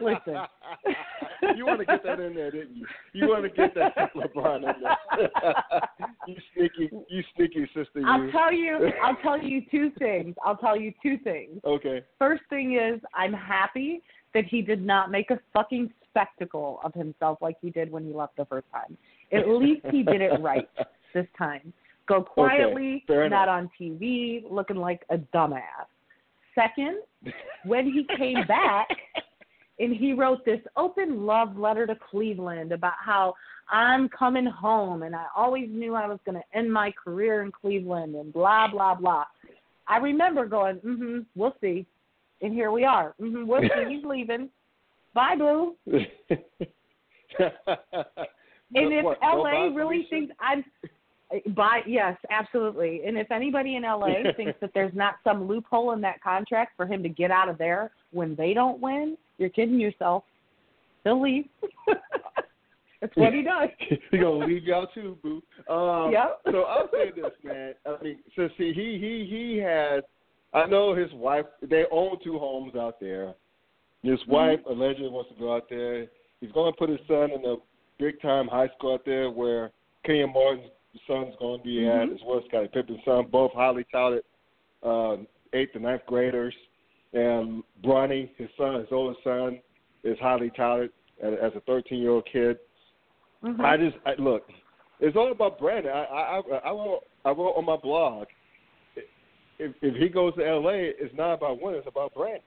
[0.00, 0.36] Listen.
[1.56, 2.86] you want to get that in there, didn't you?
[3.12, 5.54] You want to get that LeBron in there.
[6.26, 8.00] you sneaky, you sneaky sister.
[8.00, 8.06] You.
[8.06, 8.90] I'll tell you.
[9.02, 10.34] I'll tell you two things.
[10.44, 11.60] I'll tell you two things.
[11.64, 12.02] Okay.
[12.18, 14.02] First thing is, I'm happy
[14.34, 18.12] that he did not make a fucking spectacle of himself like he did when he
[18.12, 18.96] left the first time.
[19.32, 20.68] At least he did it right
[21.12, 21.72] this time.
[22.06, 25.86] Go quietly, fair not on TV, looking like a dumbass.
[26.54, 26.98] Second,
[27.64, 28.88] when he came back
[29.78, 33.34] and he wrote this open love letter to Cleveland about how
[33.70, 37.50] I'm coming home and I always knew I was going to end my career in
[37.50, 39.24] Cleveland and blah blah blah.
[39.86, 41.86] I remember going, "Mhm, we'll see."
[42.40, 43.14] And here we are.
[43.20, 44.50] Mhm, we'll see he's leaving.
[45.14, 45.76] Bye boo.
[48.76, 50.64] And if What, LA really thinks I'm
[51.54, 53.02] by yes, absolutely.
[53.06, 56.86] And if anybody in LA thinks that there's not some loophole in that contract for
[56.86, 60.24] him to get out of there when they don't win, you're kidding yourself.
[61.04, 61.46] He'll leave.
[63.00, 63.68] That's what he does.
[64.10, 65.42] he gonna leave y'all too, boo.
[65.72, 66.40] Um, Yep.
[66.50, 67.74] So I'll say this, man.
[67.86, 70.02] I mean, so see, he he he has.
[70.54, 71.46] I know his wife.
[71.62, 73.34] They own two homes out there.
[74.02, 74.30] His Mm-hmm.
[74.32, 76.06] wife allegedly wants to go out there.
[76.40, 77.56] He's going to put his son in a
[77.98, 79.70] big time high school out there where
[80.04, 80.70] Kenyon Martin's
[81.06, 82.10] son's going to be Mm-hmm.
[82.10, 84.22] at, as well as Scottie Pippen's son, both highly touted
[84.82, 86.54] um, eighth and ninth graders.
[87.12, 89.60] And Bronny, his son, his oldest son,
[90.02, 90.90] is highly touted
[91.22, 92.58] as, a 13 year old kid.
[93.42, 93.60] Mhm.
[93.60, 94.48] I just I, look.
[95.00, 95.92] It's all about Brandon.
[95.92, 98.26] I I I I wrote I wrote on my blog.
[99.58, 101.78] If if he goes to L.A., it's not about winning.
[101.78, 102.42] It's about Brandon.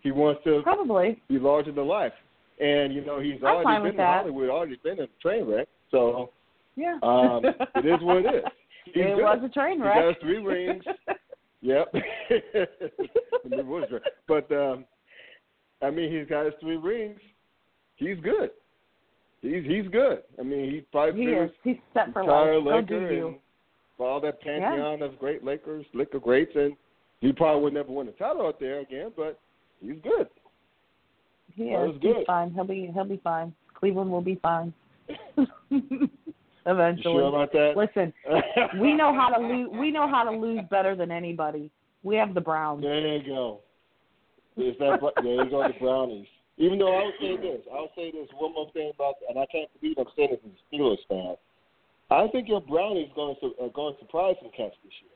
[0.00, 1.20] He wants to Probably.
[1.28, 2.12] be larger than life,
[2.60, 4.18] and you know he's I'm already been in that.
[4.22, 5.68] Hollywood, already been in a train wreck.
[5.90, 6.30] So
[6.78, 6.98] Yeah.
[7.02, 8.44] Um, it is what it is.
[8.84, 9.22] He's it good.
[9.22, 9.94] was a train He wreck.
[9.96, 10.84] got his three rings.
[11.60, 11.92] Yep.
[13.50, 13.88] It was
[14.28, 14.84] but um,
[15.82, 17.18] I mean, he's got his three rings.
[17.96, 18.50] He's good.
[19.42, 20.22] He's he's good.
[20.38, 21.50] I mean, he probably he is.
[21.64, 22.62] He's set for life.
[22.64, 23.36] Laker and
[23.96, 26.74] for all that pantheon of great Lakers, Laker greats, and
[27.20, 29.10] he probably would never win a title out there again.
[29.16, 29.40] But
[29.80, 30.28] he's good.
[31.56, 31.92] He is.
[31.94, 32.26] He's good.
[32.26, 32.52] fine.
[32.52, 33.52] He'll be he'll be fine.
[33.74, 34.72] Cleveland will be fine.
[36.68, 37.14] You Eventually.
[37.14, 37.72] sure about that?
[37.76, 38.12] Listen,
[38.80, 39.70] we know how to lose.
[39.72, 41.70] We know how to lose better than anybody.
[42.02, 42.82] We have the Browns.
[42.82, 43.60] There you go.
[44.56, 45.00] There's that.
[45.22, 46.26] there you go, the Brownies.
[46.58, 49.38] Even though I would say this, I would say this one more thing about, and
[49.38, 51.36] I can't believe I'm saying this as a Steelers fan.
[52.10, 55.12] I think your Brownies going to are going to surprise some cats this year.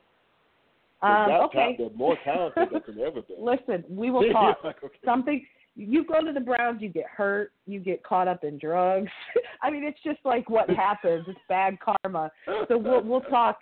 [1.03, 1.75] Um, okay.
[1.77, 3.37] ta- they're more talented than they've ever been.
[3.39, 4.57] Listen, we will talk.
[4.63, 4.87] Okay.
[5.05, 5.45] Something
[5.75, 9.09] you go to the Browns, you get hurt, you get caught up in drugs.
[9.63, 11.25] I mean, it's just like what happens.
[11.27, 12.31] It's bad karma.
[12.67, 13.59] So we'll we'll talk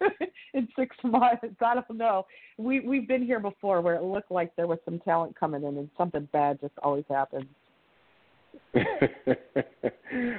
[0.54, 1.44] in six months.
[1.60, 2.26] I don't know.
[2.58, 5.78] We we've been here before where it looked like there was some talent coming in,
[5.78, 7.46] and something bad just always happens.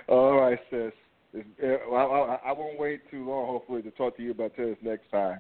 [0.07, 0.91] All right, sis.
[1.35, 4.77] Uh, I, I, I won't wait too long, hopefully, to talk to you about this
[4.81, 5.39] next time.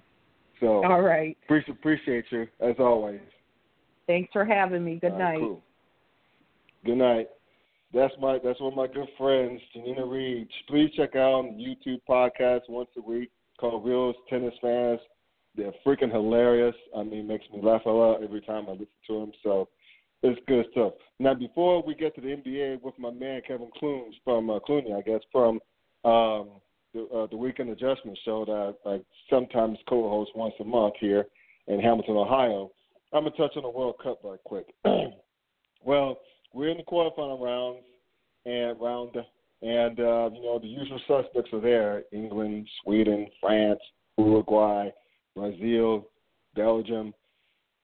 [0.59, 1.37] So All right.
[1.45, 3.21] appreciate appreciate you as always.
[4.07, 4.99] Thanks for having me.
[4.99, 5.39] Good night.
[5.39, 5.61] Cool.
[6.85, 7.27] Good night.
[7.93, 10.47] That's my that's one of my good friends, Janina Reed.
[10.67, 14.99] Please check out the YouTube podcast once a week called Real Tennis Fans.
[15.55, 16.75] They're freaking hilarious.
[16.95, 19.31] I mean, makes me laugh a lot every time I listen to them.
[19.43, 19.69] So
[20.21, 20.93] it's good stuff.
[21.19, 24.95] Now, before we get to the NBA with my man Kevin Clunes from uh, Clooney,
[24.95, 25.59] I guess from
[26.03, 26.49] um,
[26.93, 28.99] the uh, the Weekend Adjustment show that I, I
[29.29, 31.25] sometimes co-host once a month here
[31.67, 32.71] in Hamilton, Ohio.
[33.13, 34.67] I'm gonna touch on the World Cup right quick.
[35.83, 36.17] well,
[36.53, 37.83] we're in the quarterfinal rounds
[38.45, 39.15] and round,
[39.61, 43.79] and uh, you know the usual suspects are there: England, Sweden, France,
[44.17, 44.89] Uruguay,
[45.35, 46.07] Brazil,
[46.55, 47.13] Belgium.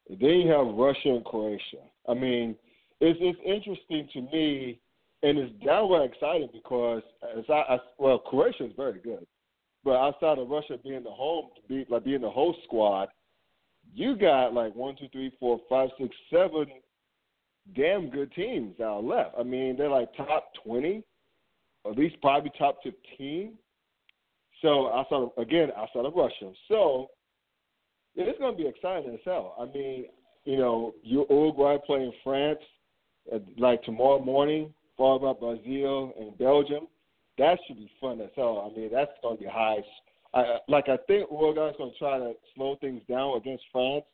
[0.09, 1.83] Then you have Russia and Croatia.
[2.07, 2.55] I mean,
[2.99, 4.79] it's it's interesting to me,
[5.23, 7.01] and it's downright exciting because
[7.37, 9.25] as I, I well, Croatia is very good,
[9.83, 13.09] but outside of Russia being the home, be, like being the host squad,
[13.93, 16.67] you got like one, two, three, four, five, six, seven
[17.75, 19.35] damn good teams are left.
[19.39, 21.03] I mean, they're like top twenty,
[21.89, 23.53] at least probably top fifteen.
[24.61, 27.09] So outside of, again outside of Russia, so
[28.15, 29.55] it's going to be exciting as hell.
[29.59, 30.05] I mean,
[30.45, 32.59] you know, you Uruguay playing France
[33.33, 36.87] uh, like tomorrow morning, followed by Brazil and Belgium.
[37.37, 38.69] That should be fun as hell.
[38.71, 39.77] I mean, that's going to be high.
[40.33, 44.05] I- like I think Uruguay's going to try to slow things down against France.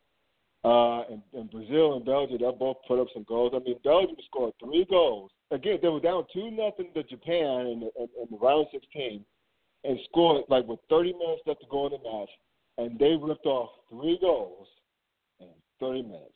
[0.66, 3.54] Uh, and, and Brazil and Belgium, they'll both put up some goals.
[3.56, 5.32] I mean, Belgium scored three goals.
[5.52, 9.24] Again, they were down two nothing to Japan in the, in, in the round 16,
[9.86, 12.30] and scored like with 30 minutes left to go in the match,
[12.78, 14.68] and they ripped off three goals
[15.40, 15.48] in
[15.80, 16.34] 30 minutes.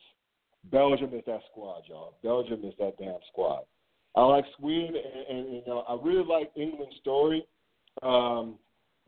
[0.71, 2.15] Belgium is that squad, y'all.
[2.23, 3.63] Belgium is that damn squad.
[4.15, 7.45] I like Sweden, and, and you know, I really like England's story.
[8.01, 8.55] Um,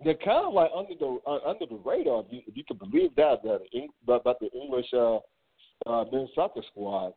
[0.03, 2.77] they're kind of like under the uh, under the radar, if you, if you can
[2.77, 3.61] believe that, that
[4.07, 5.17] about the English uh,
[5.85, 7.13] uh, men's soccer squad.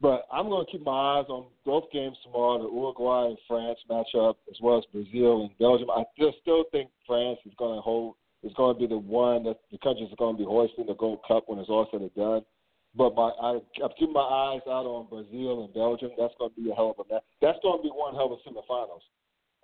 [0.00, 3.78] But I'm going to keep my eyes on both games tomorrow: the Uruguay and France
[3.88, 5.90] matchup, as well as Brazil and Belgium.
[5.90, 9.44] I still still think France is going to hold is going to be the one
[9.44, 12.00] that the countries are going to be hoisting the Gold Cup when it's all said
[12.00, 12.42] and done.
[12.94, 16.10] But my I, I'm keeping my eyes out on Brazil and Belgium.
[16.18, 17.24] That's going to be a hell of a match.
[17.40, 19.06] That's going to be one hell of a semifinals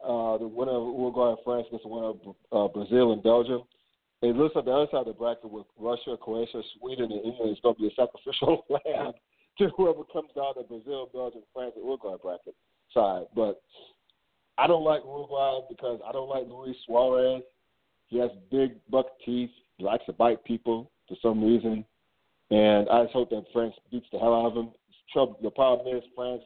[0.04, 2.18] uh, the winner of Uruguay and France against the winner of
[2.52, 3.62] uh, Brazil and Belgium.
[4.22, 7.50] It looks like the other side of the bracket with Russia, Croatia, Sweden, and England
[7.50, 9.12] is going to be a sacrificial lamb
[9.58, 12.54] to whoever comes out of Brazil, Belgium, France, and Uruguay bracket
[12.94, 13.26] side.
[13.34, 13.60] But
[14.58, 17.42] I don't like Uruguay because I don't like Luis Suarez.
[18.06, 19.50] He has big buck teeth.
[19.76, 21.84] He likes to bite people for some reason.
[22.50, 24.70] And I just hope that France beats the hell out of him.
[25.12, 25.38] Trouble.
[25.42, 26.42] The problem is France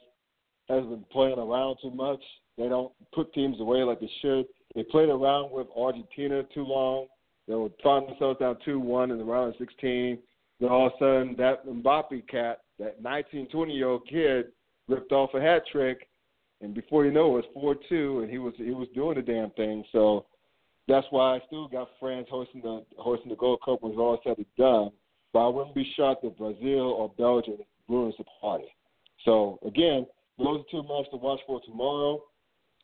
[0.69, 2.23] has been playing around too much.
[2.59, 4.47] They don't put teams away like they should.
[4.75, 7.07] They played around with Argentina too long.
[7.49, 10.19] They were throwing themselves down 2 1 in the round of 16.
[10.61, 14.47] Then all of a sudden, that Mbappe cat, that 19, 20 year old kid,
[14.89, 16.09] ripped off a hat trick.
[16.63, 19.17] And before you know it, it was 4 2, and he was he was doing
[19.17, 19.85] the damn thing.
[19.93, 20.27] So
[20.89, 24.19] that's why I still got France hosting the hosting the Gold Cup when it's all
[24.25, 24.91] said and done.
[25.33, 28.69] But I wouldn't be shocked if Brazil or Belgium ruins the party.
[29.25, 30.07] So again,
[30.39, 32.23] those are two matches to watch for tomorrow,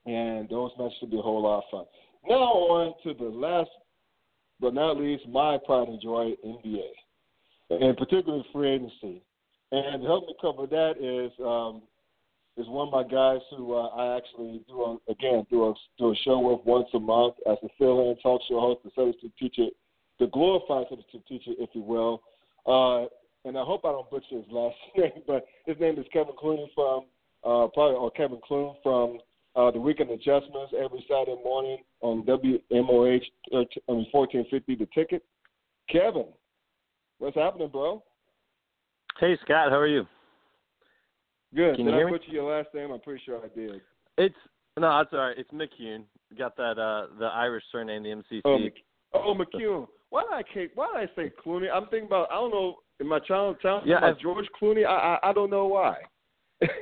[0.07, 1.85] and those matches should be a whole lot of fun.
[2.29, 3.71] Now on to the last,
[4.61, 6.89] but not least, my pride and joy, NBA,
[7.71, 9.23] and particularly free agency.
[9.73, 11.83] And to help me cover that is um,
[12.57, 16.13] is one of my guys who uh, I actually do a, again do a do
[16.13, 19.71] a show with once a month as a fill-in talk show host, the substitute teacher,
[20.21, 22.23] the glorified substitute teacher, if you will.
[22.67, 23.07] Uh,
[23.45, 26.67] and I hope I don't butcher his last name, but his name is Kevin Clooney
[26.75, 27.07] from
[27.45, 29.19] uh, probably or Kevin Clune from
[29.55, 33.23] uh, the Weekend Adjustments every Saturday morning on WMOH
[33.53, 35.23] mean, 1450 The Ticket.
[35.91, 36.27] Kevin,
[37.19, 38.03] what's happening, bro?
[39.19, 40.07] Hey Scott, how are you?
[41.55, 41.77] Good.
[41.77, 42.11] Can did you I me?
[42.13, 42.91] butcher your last name?
[42.91, 43.81] I'm pretty sure I did.
[44.17, 44.35] It's
[44.79, 45.37] no, it's all right.
[45.37, 46.05] It's McCune.
[46.39, 48.41] Got that uh the Irish surname, the MCC.
[48.47, 48.73] Oh, Mc,
[49.13, 49.87] oh McCune.
[50.09, 51.71] Why did I why did I say Clooney?
[51.71, 54.87] I'm thinking about I don't know in my child town Yeah, George Clooney.
[54.87, 55.97] I, I I don't know why.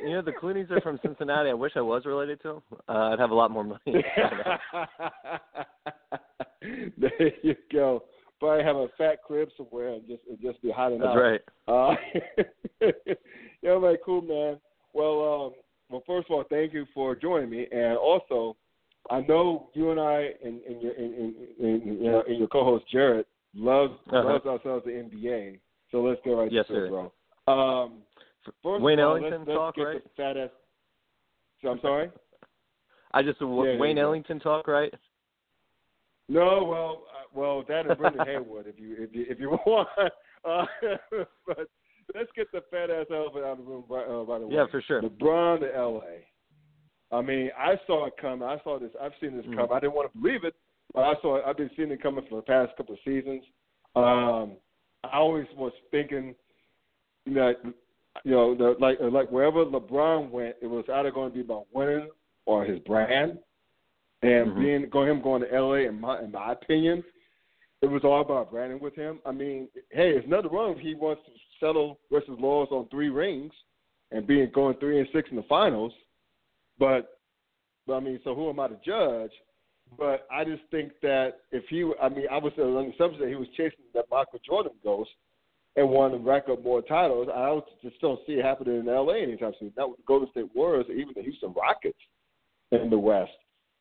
[0.03, 1.51] You know the Clooney's are from Cincinnati.
[1.51, 2.62] I wish I was related to them.
[2.89, 3.81] Uh, I'd have a lot more money.
[6.99, 8.05] there you go.
[8.39, 11.16] Probably have a fat crib somewhere and just and just be hiding That's out.
[11.16, 11.41] right.
[11.68, 11.95] Uh,
[13.62, 14.59] yeah, man, cool, man.
[14.95, 15.53] Well, um,
[15.91, 18.57] well, first of all, thank you for joining me, and also,
[19.11, 22.49] I know you and I and, and your and, and, and, you know, and your
[22.49, 24.22] co-host Jared loves Uh-huh.
[24.22, 25.59] loves ourselves the NBA.
[25.91, 27.12] So let's get right Yes, to it, bro.
[27.53, 27.95] Um,
[28.62, 30.03] first Wayne all, Ellington let's, let's talk, right?
[30.16, 30.51] fat ass.
[31.62, 32.11] So, I'm sorry.
[33.12, 34.03] I just Yeah, Wayne go.
[34.03, 34.93] Ellington talk, right?
[36.28, 39.88] No, well, uh, well, that is Brendan Haywood if you if you if you want.
[40.45, 40.64] Uh,
[41.47, 41.68] but
[42.14, 44.55] let's get the fat ass elephant out of the room right, uh, right away.
[44.55, 45.03] Yeah, for sure.
[45.03, 46.24] LeBron to L.A.
[47.14, 48.49] I mean, I saw it coming.
[48.49, 48.91] I saw this.
[49.01, 49.57] I've seen this Mhm.
[49.57, 49.72] come.
[49.72, 50.55] I didn't want to believe it,
[50.95, 51.36] but I saw.
[51.36, 51.45] It.
[51.45, 53.43] I've been seeing it coming for the past couple of seasons.
[53.97, 54.57] Um,
[55.03, 56.36] I always was thinking
[57.26, 57.57] that
[58.25, 61.67] you know, the, like like wherever LeBron went, it was either going to be about
[61.73, 62.09] winning
[62.47, 63.39] or his brand.
[64.23, 64.61] And Mhm.
[64.61, 67.03] being going him going to LA, in my in my opinion,
[67.83, 69.21] it was all about branding with him.
[69.25, 73.09] I mean, hey, there's nothing wrong if he wants to settle versus laws on three
[73.09, 73.53] rings
[74.11, 75.93] and being going three and six in the finals.
[76.79, 77.21] But,
[77.87, 79.33] but I mean, so who am I to judge?
[79.99, 83.29] But I just think that if he, I mean, I was on the subject that
[83.29, 85.11] he was chasing that Michael Jordan ghost
[85.77, 87.29] and to rack up more titles.
[87.35, 89.23] I also just don't see it happening in L.A.
[89.23, 89.73] anytime soon.
[89.77, 91.99] Not with the Golden State Warriors or even the Houston Rockets
[92.73, 93.31] in the West.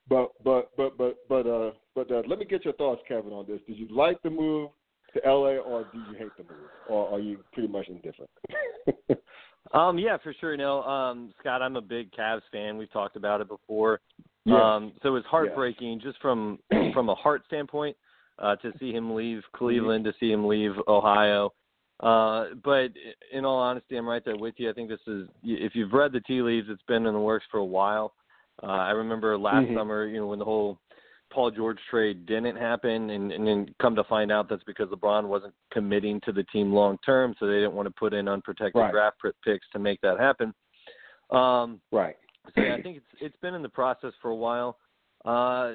[0.08, 3.46] But but but but but uh but uh, let me get your thoughts, Kevin, on
[3.48, 3.60] this.
[3.68, 4.70] Did you like the move
[5.14, 5.58] to L.A.
[5.58, 8.30] or do you hate the move, or are you pretty much indifferent?
[9.74, 10.58] Um, yeah, for sure.
[10.58, 12.78] No, um, Scott, I'm a big Cavs fan.
[12.78, 14.02] We've talked about it before.
[14.46, 14.58] Yes.
[14.60, 16.60] Um, so it's heartbreaking just from
[16.94, 17.96] from a heart standpoint
[18.40, 21.52] uh, to see him leave Cleveland, to see him leave Ohio.
[22.00, 22.92] Uh, but
[23.34, 24.70] in all honesty, I'm right there with you.
[24.70, 27.46] I think this is if you've read the tea leaves, it's been in the works
[27.52, 28.14] for a while.
[28.64, 29.76] Uh, I remember last Mhm.
[29.76, 30.80] summer, you know, when the whole
[31.30, 35.28] Paul George trade didn't happen, and, and then come to find out that's because LeBron
[35.28, 38.80] wasn't committing to the team long term, so they didn't want to put in unprotected
[38.80, 38.92] Right.
[38.92, 40.54] draft picks to make that happen.
[41.30, 42.18] Um, right.
[42.56, 44.80] so yeah, I think it's it's been in the process for a while.
[45.26, 45.74] Uh,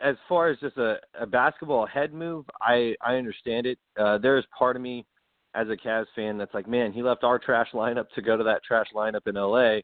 [0.00, 3.78] as far as just a, a basketball head move, I I understand it.
[3.96, 5.06] Uh, there is part of me
[5.54, 8.44] as a Cavs fan that's like, man, he left our trash lineup to go to
[8.44, 9.80] that trash lineup in LA.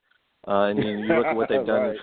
[0.47, 1.97] Uh, and you, you look at what they've done Right.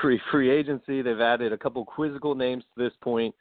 [0.00, 1.02] free free agency.
[1.02, 3.34] They've added a couple quizzical names to this point,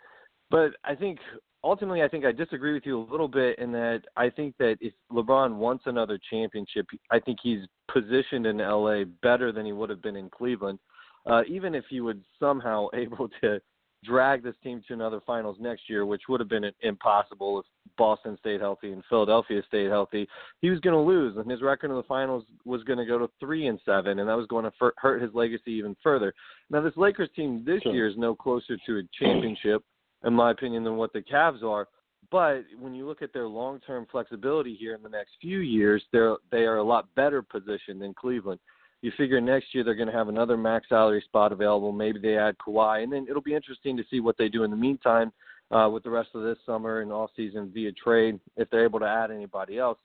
[0.49, 1.19] but I think
[1.63, 4.77] ultimately, I think I disagree with you a little bit in that I think that
[4.79, 9.89] if LeBron wants another championship, I think he's positioned in LA better than he would
[9.89, 10.79] have been in Cleveland.
[11.25, 13.59] Uh, even if he would somehow able to
[14.03, 17.65] drag this team to another finals next year, which would have been impossible if
[17.97, 20.27] Boston stayed healthy and Philadelphia stayed healthy,
[20.61, 23.17] he was going to lose, and his record in the finals was going to go
[23.17, 26.33] to three and seven, and that was going to hurt his legacy even further.
[26.69, 27.93] Now, this Lakers team this Sure.
[27.93, 29.83] year is no closer to a championship,
[30.25, 31.87] in my opinion, than what the Cavs are.
[32.29, 36.35] But when you look at their long-term flexibility here in the next few years, they're
[36.51, 38.59] they are a lot better positioned than Cleveland.
[39.01, 41.91] You figure next year they're going to have another max salary spot available.
[41.91, 44.71] Maybe they add Kawhi, and then it'll be interesting to see what they do in
[44.71, 45.31] the meantime
[45.71, 48.99] uh, with the rest of this summer and off season via trade if they're able
[48.99, 49.99] to add anybody else.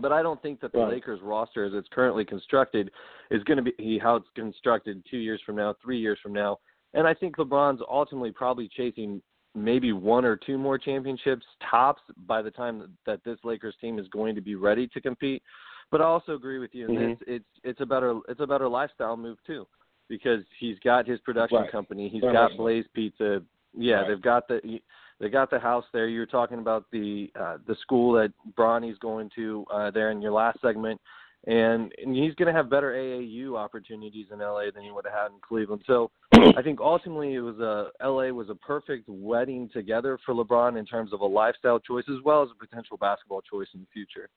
[0.00, 0.94] But I don't think that the Right.
[0.94, 2.90] Lakers roster, as it's currently constructed,
[3.30, 6.58] is going to be how it's constructed two years from now, three years from now.
[6.94, 9.22] And I think LeBron's ultimately probably chasing
[9.54, 14.06] maybe one or two more championships tops by the time that this Lakers team is
[14.08, 15.42] going to be ready to compete.
[15.90, 17.18] But I also agree with you in Mhm.
[17.18, 17.28] this.
[17.28, 19.66] It's it's a better it's a better lifestyle move too,
[20.08, 21.70] because he's got his production Right.
[21.70, 22.08] company.
[22.08, 22.56] He's Very got.
[22.56, 23.42] Blaze Pizza.
[23.72, 24.08] Yeah, Right.
[24.08, 24.80] they've got the
[25.18, 26.08] they got the house there.
[26.08, 30.20] You were talking about the uh, the school that Bronny's going to uh, there in
[30.20, 31.00] your last segment,
[31.46, 35.14] and, and he's going to have better AAU opportunities in LA than he would have
[35.14, 35.82] had in Cleveland.
[35.86, 40.76] So I think ultimately it was a LA was a perfect wedding together for LeBron
[40.78, 43.86] in terms of a lifestyle choice as well as a potential basketball choice in the
[43.92, 44.28] future.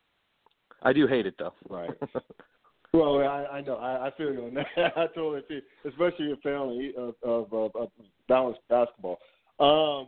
[0.84, 1.54] I do hate it though.
[1.70, 1.92] Right.
[2.92, 3.76] Well, I, I know.
[3.76, 4.66] I, I feel you on that.
[4.98, 7.90] I totally feel, especially your family of, of, of, of
[8.28, 9.20] balanced basketball.
[9.60, 10.08] Um,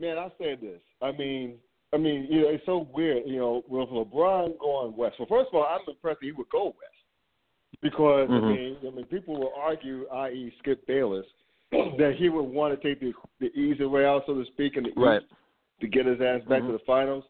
[0.00, 0.80] man, I say this.
[1.00, 1.54] I mean,
[1.94, 3.22] I mean, you know, it's so weird.
[3.26, 5.16] You know, with LeBron going west.
[5.18, 8.44] Well, first of all, I'm impressed that he would go west because mm-hmm.
[8.44, 11.26] I mean, I mean, people will argue, i.e., Skip Bayless,
[11.70, 14.84] that he would want to take the the easy way out, so to speak, in
[14.84, 15.22] the right.
[15.22, 15.32] East
[15.80, 16.68] to get his ass back mm-hmm.
[16.68, 17.22] to the finals.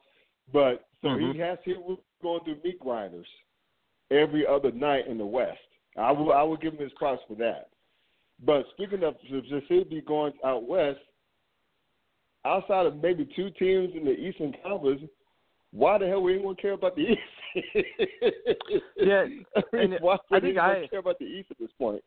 [0.53, 1.33] But so mm-hmm.
[1.33, 3.27] he has he was going through meat grinders
[4.11, 5.59] every other night in the West.
[5.97, 7.69] I will I will give him his props for that.
[8.45, 9.15] But speaking of
[9.91, 10.99] be going out west,
[12.45, 15.03] outside of maybe two teams in the Eastern Conference,
[15.73, 17.87] why the hell would anyone care about the East?
[18.99, 19.25] yeah,
[19.57, 22.03] I mean, why would I think I, care about the East at this point?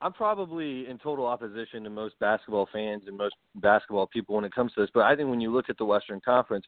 [0.00, 4.54] I'm probably in total opposition to most basketball fans and most basketball people when it
[4.54, 4.90] comes to this.
[4.94, 6.64] But I think when you look at the Western Conference,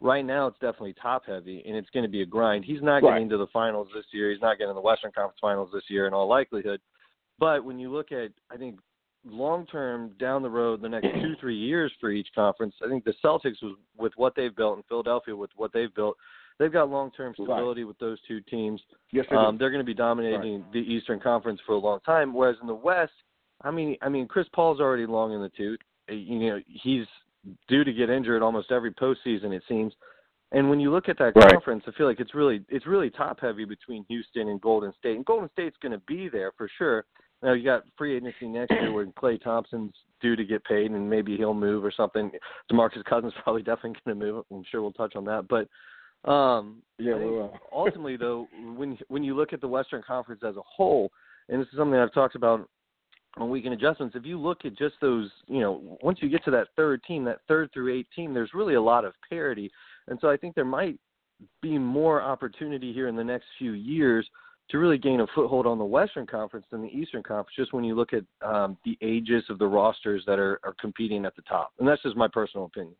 [0.00, 2.64] right now it's definitely top heavy and it's going to be a grind.
[2.64, 3.14] He's not right.
[3.14, 4.30] getting to the finals this year.
[4.30, 6.80] He's not getting the Western Conference Finals this year in all likelihood.
[7.38, 8.78] But when you look at, I think
[9.24, 13.04] long term down the road, the next two three years for each conference, I think
[13.04, 16.16] the Celtics was with what they've built and Philadelphia with what they've built.
[16.58, 17.88] They've got long term stability right.
[17.88, 18.80] with those two teams.
[19.12, 20.72] Yes, they um, they're going to be dominating right.
[20.72, 22.32] the Eastern Conference for a long time.
[22.32, 23.12] Whereas in the West,
[23.62, 25.80] I mean, I mean, Chris Paul's already long in the tooth.
[26.08, 27.06] You know, he's
[27.68, 29.92] due to get injured almost every postseason, it seems.
[30.52, 31.52] And when you look at that right.
[31.52, 35.16] conference, I feel like it's really it's really top heavy between Houston and Golden State.
[35.16, 37.04] And Golden State's going to be there for sure.
[37.42, 39.92] Now you got free agency next year when Klay Thompson's
[40.22, 42.30] due to get paid, and maybe he'll move or something.
[42.72, 44.44] Demarcus Cousins probably definitely going to move.
[44.50, 45.68] I'm sure we'll touch on that, but
[46.30, 47.58] um, yeah, we will.
[47.72, 51.10] ultimately though, when when you look at the Western Conference as a whole,
[51.48, 52.68] and this is something I've talked about
[53.36, 56.50] on weekend adjustments, if you look at just those, you know, once you get to
[56.52, 59.70] that third team, that third through eight team, there's really a lot of parity.
[60.08, 60.98] And so I think there might
[61.60, 64.28] be more opportunity here in the next few years
[64.70, 67.84] to really gain a foothold on the Western Conference than the Eastern Conference, just when
[67.84, 71.42] you look at um, the ages of the rosters that are, are competing at the
[71.42, 71.72] top.
[71.78, 72.94] And that's just my personal opinion.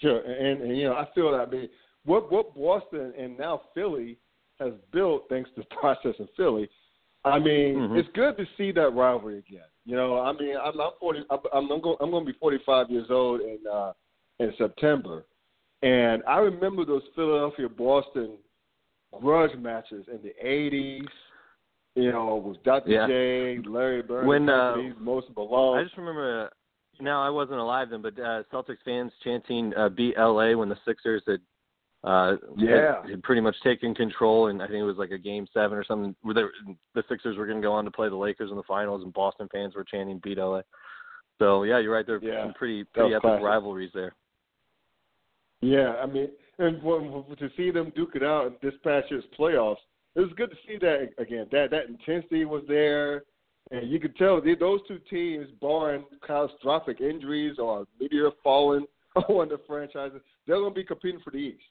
[0.00, 0.20] Sure.
[0.20, 1.68] And, and you know, I feel that, I mean,
[2.04, 4.18] what, what Boston and now Philly
[4.58, 6.68] has built, thanks to the process in Philly,
[7.24, 7.96] I mean, mm-hmm.
[7.96, 9.64] it's good to see that rivalry again.
[9.84, 11.20] You know, I mean, I'm I'm 40.
[11.30, 13.92] I'm I'm going I'm going to be 45 years old in uh,
[14.38, 15.24] in September,
[15.82, 18.36] and I remember those Philadelphia Boston
[19.20, 21.06] grudge matches in the 80s.
[21.94, 22.90] You know, with Dr.
[22.90, 23.06] Yeah.
[23.06, 25.78] J, Larry Bird, When, uh, Moses Malone.
[25.78, 26.46] I just remember.
[26.46, 26.48] Uh,
[27.02, 30.78] now I wasn't alive then, but uh, Celtics fans chanting uh, "Beat LA" when the
[30.86, 31.40] Sixers had
[32.04, 33.00] uh Yeah.
[33.02, 35.78] had, had pretty much taken control and I think it was like a game seven
[35.78, 36.42] or something where they,
[36.94, 39.12] the Sixers were going to go on to play the Lakers in the finals and
[39.12, 40.62] Boston fans were chanting beat LA.
[41.38, 42.06] So yeah, you're right.
[42.06, 42.44] There are Yeah.
[42.44, 43.44] some pretty pretty epic classic.
[43.44, 44.14] rivalries there.
[45.60, 46.28] Yeah, I mean,
[46.58, 49.76] and to see them duke it out in this past year's playoffs,
[50.16, 51.46] it was good to see that again.
[51.52, 53.22] That that intensity was there,
[53.70, 58.86] and you could tell they, those two teams, barring catastrophic injuries or meteor falling
[59.28, 61.62] on the franchises, they're going to be competing for the East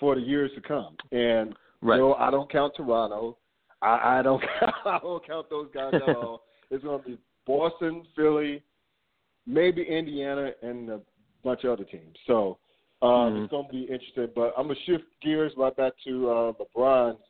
[0.00, 0.96] for the years to come.
[1.12, 1.96] And Right.
[1.96, 3.36] you know, I don't count Toronto.
[3.82, 4.42] I, I don't
[4.84, 6.42] I don't count those guys at all.
[6.70, 8.62] It's going to be Boston, Philly,
[9.46, 11.00] maybe Indiana, and a
[11.44, 12.16] bunch of other teams.
[12.26, 12.58] So
[13.02, 13.42] um, Mhm.
[13.42, 14.28] it's going to be interesting.
[14.34, 17.20] But I'm going to shift gears right back to uh, LeBron's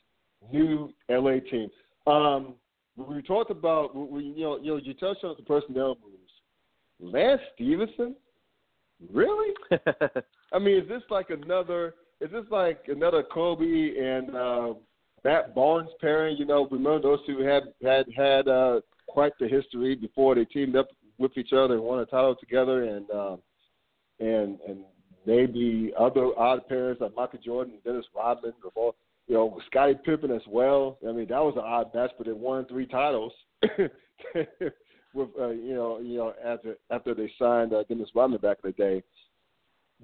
[0.53, 1.69] new LA team.
[2.07, 2.55] Um,
[2.97, 6.33] we talked about, we, you know, you know, you touched on the personnel moves.
[7.01, 8.15] Lance Stephenson,
[9.13, 9.53] really?
[10.53, 11.95] I mean, is this like another?
[12.21, 13.65] Is this like another Kobe
[13.99, 14.75] and uh,
[15.25, 16.37] Matt Barnes pairing?
[16.37, 20.77] You know, remember those two had had had uh, quite the history before they teamed
[20.77, 20.89] up
[21.19, 23.39] with each other and won a title together, and um,
[24.21, 24.79] and and
[25.27, 28.53] maybe other odd pairs like Michael Jordan Dennis Rodman,
[29.27, 30.99] you know, Scottie Pippen as well.
[31.07, 33.33] I mean, that was an odd match, but they won three titles.
[35.15, 38.71] with uh, you know, you know, after after they signed uh, Dennis Rodman back in
[38.71, 39.03] the day.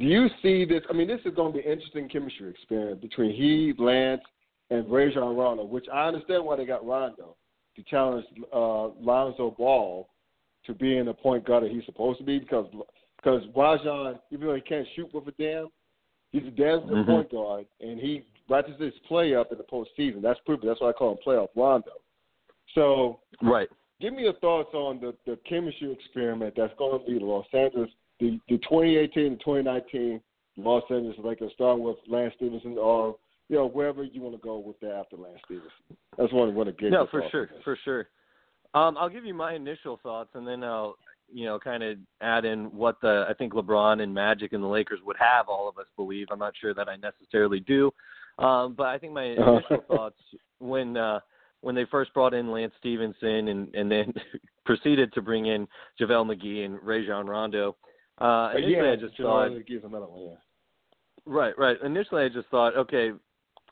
[0.01, 0.80] Do you see this?
[0.88, 4.22] I mean, this is going to be an interesting chemistry experiment between he, Lance,
[4.70, 7.36] and Rajon Rondo, which I understand why they got Rondo
[7.76, 10.09] to challenge uh, Lonzo Ball
[10.64, 12.66] to being the point guard that he's supposed to be because
[13.16, 15.68] because Rajon, even though he can't shoot with a damn,
[16.32, 17.07] he's a damn good Mhm.
[17.07, 20.22] point guard, and he ratchets his play up in the postseason.
[20.22, 20.66] That's proven.
[20.66, 21.92] That's why I call him playoff Rondo.
[22.74, 23.68] So right.
[24.01, 27.46] give me your thoughts on the, the chemistry experiment that's going to be the Los
[27.53, 27.90] Angeles,
[28.20, 30.20] the, the 2018 and 2019
[30.56, 33.16] Los Angeles Lakers, starting with Lance Stephenson or
[33.48, 35.70] you know wherever you want to go with that after Lance Stephenson.
[36.18, 36.90] That's what I want to get.
[36.90, 38.08] No, for sure, for sure.
[38.74, 40.94] Um, I'll give you my initial thoughts, and then I'll,
[41.32, 44.68] you know, kind of add in what the I think LeBron and Magic and the
[44.68, 46.28] Lakers would have all of us believe.
[46.30, 47.90] I'm not sure that I necessarily do.
[48.38, 49.52] Um, but I think my Uh-huh.
[49.58, 50.20] initial thoughts
[50.60, 51.20] when uh,
[51.62, 54.12] when they first brought in Lance Stephenson and and then
[54.64, 55.66] proceeded to bring in
[56.00, 57.76] JaVale McGee and Rajon Rondo.
[58.20, 60.20] Uh, initially, yeah, I just thought gives another one.
[60.22, 60.34] Yeah.
[61.26, 61.76] Right, right.
[61.82, 63.12] Initially, I just thought, okay.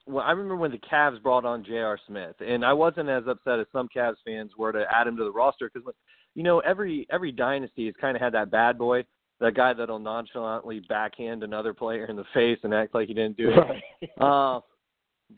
[0.06, 1.98] Well, I remember when the Cavs brought on J.R.
[2.06, 5.24] Smith, and I wasn't as upset as some Cavs fans were to add him to
[5.24, 5.86] the roster because,
[6.34, 9.04] you know, every every dynasty has kind of had that bad boy,
[9.40, 13.36] that guy that'll nonchalantly backhand another player in the face and act like he didn't
[13.36, 13.56] do it.
[13.56, 13.82] Right.
[14.20, 14.60] Uh,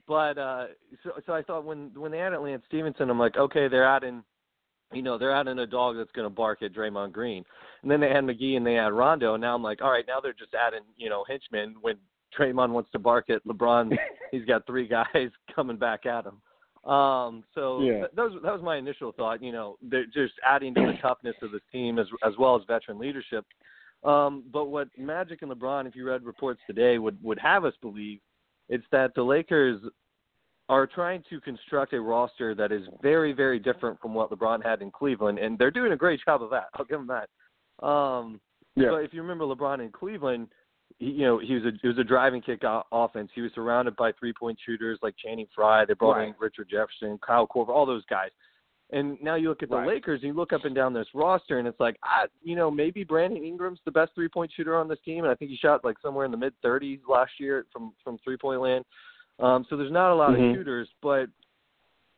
[0.07, 0.67] but uh,
[1.03, 4.23] so so I thought when when they added Lance Stephenson, I'm like, okay, they're adding,
[4.93, 7.45] you know, they're adding a dog that's going to bark at Draymond Green,
[7.83, 10.05] and then they add McGee and they add Rondo, and now I'm like, all right,
[10.07, 11.97] now they're just adding, you know, henchmen when
[12.39, 13.97] Draymond wants to bark at LeBron.
[14.31, 16.41] he's got three guys coming back at him.
[16.91, 17.99] Um, so Yeah.
[18.01, 19.43] th- that was that was my initial thought.
[19.43, 22.63] You know, they're just adding to the toughness of this team as as well as
[22.67, 23.45] veteran leadership.
[24.03, 27.75] Um, but what Magic and LeBron, if you read reports today, would would have us
[27.83, 28.21] believe,
[28.71, 29.81] it's that the Lakers
[30.71, 34.81] are trying to construct a roster that is very very different from what LeBron had
[34.83, 36.69] in Cleveland, and they're doing a great job of that.
[36.75, 37.29] I'll give them that.
[37.87, 38.41] Um,
[38.77, 38.91] Yeah.
[38.91, 40.49] but if you remember LeBron in Cleveland,
[40.99, 43.31] he, you know he was a it was a driving kick o- offense.
[43.35, 45.85] He was surrounded by three point shooters like Channing Frye.
[45.87, 48.31] They brought in Richard Jefferson, Kyle Korver, all those guys.
[48.93, 49.87] And now you look at the Right.
[49.87, 52.71] Lakers and you look up and down this roster, and it's like, ah, you know,
[52.73, 55.57] maybe Brandon Ingram's the best three point shooter on this team, and I think he
[55.57, 58.85] shot like somewhere in the mid 30s last year from from three point land.
[59.41, 60.51] Um, so there's not a lot Mhm.
[60.51, 61.29] of shooters, but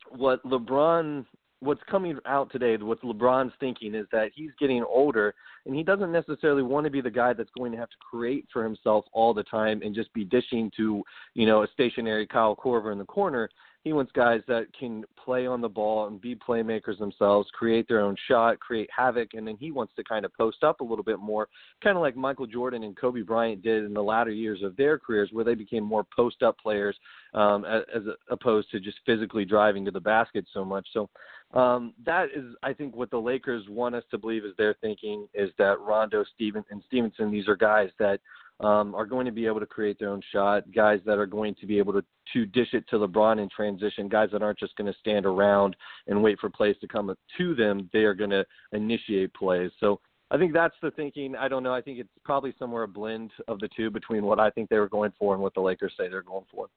[0.09, 1.25] what LeBron,
[1.59, 5.33] what's coming out today, what LeBron's thinking is that he's getting older,
[5.65, 8.45] and he doesn't necessarily want to be the guy that's going to have to create
[8.51, 11.03] for himself all the time and just be dishing to,
[11.33, 13.49] you know, a stationary Kyle Korver in the corner.
[13.83, 17.99] He wants guys that can play on the ball and be playmakers themselves, create their
[17.99, 21.03] own shot, create havoc, and then he wants to kind of post up a little
[21.03, 21.49] bit more,
[21.83, 24.97] kind of like Michael Jordan and Kobe Bryant did in the latter years of their
[24.97, 26.95] careers, where they became more post up players
[27.33, 30.87] um, as, as opposed to just physically driving to the basket so much.
[30.93, 31.09] So
[31.53, 35.27] um, that is, I think, what the Lakers want us to believe is their thinking
[35.33, 38.19] is that Rondo, Steven, and Stephenson, these are guys that
[38.63, 41.55] um, are going to be able to create their own shot, guys that are going
[41.59, 44.75] to be able to, to dish it to LeBron in transition, guys that aren't just
[44.77, 45.75] going to stand around
[46.07, 47.89] and wait for plays to come to them.
[47.91, 49.71] They are going to initiate plays.
[49.79, 49.99] So
[50.31, 51.35] I think that's the thinking.
[51.35, 51.73] I don't know.
[51.73, 54.79] I think it's probably somewhere a blend of the two between what I think they
[54.79, 56.69] were going for and what the Lakers say they're going for.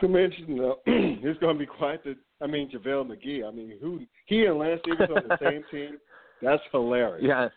[0.00, 0.78] So interesting though.
[0.86, 2.16] it's going to be quite the.
[2.40, 3.46] I mean, JaVale McGee.
[3.46, 5.98] I mean, who he and Lance Stephenson on the same team?
[6.40, 7.24] That's hilarious.
[7.24, 7.48] Yeah,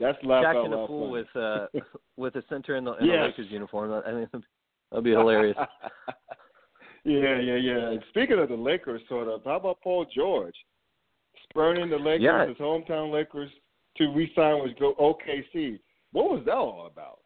[0.00, 1.66] That's laugh Shaqtin' a Fool with uh
[2.16, 3.24] with a center in the in Yes.
[3.26, 3.92] Lakers uniform.
[4.06, 4.44] I think
[4.90, 5.56] that'd be hilarious.
[7.04, 7.90] yeah, yeah, yeah.
[7.90, 10.54] And speaking of the Lakers, sort of, how about Paul George
[11.50, 12.46] spurning the Lakers, Yeah.
[12.46, 13.50] his hometown Lakers,
[13.96, 15.78] to re-sign with go OKC?
[16.12, 17.18] What was that all about?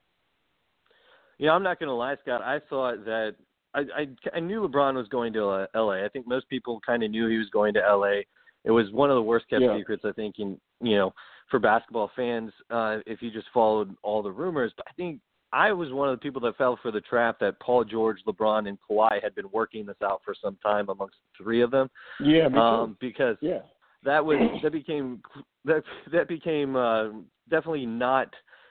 [1.38, 2.42] Yeah, I'm not going to lie, Scott.
[2.42, 3.34] I thought that
[3.74, 4.06] I, I
[4.36, 6.04] I knew LeBron was going to uh, L.A.
[6.04, 8.26] I think most people kind of knew he was going to L.A.
[8.64, 9.76] It was one of the worst kept Yeah.
[9.76, 11.12] secrets, I think, in you know,
[11.52, 14.72] for basketball fans, uh, if you just followed all the rumors.
[14.74, 15.20] But I think
[15.52, 18.68] I was one of the people that fell for the trap that Paul George, LeBron,
[18.68, 21.90] and Kawhi had been working this out for some time amongst three of them.
[22.18, 22.58] Yeah, me too.
[22.58, 23.58] Um, because yeah.
[24.02, 25.20] that was that became
[25.66, 27.10] that that became uh,
[27.50, 28.28] definitely not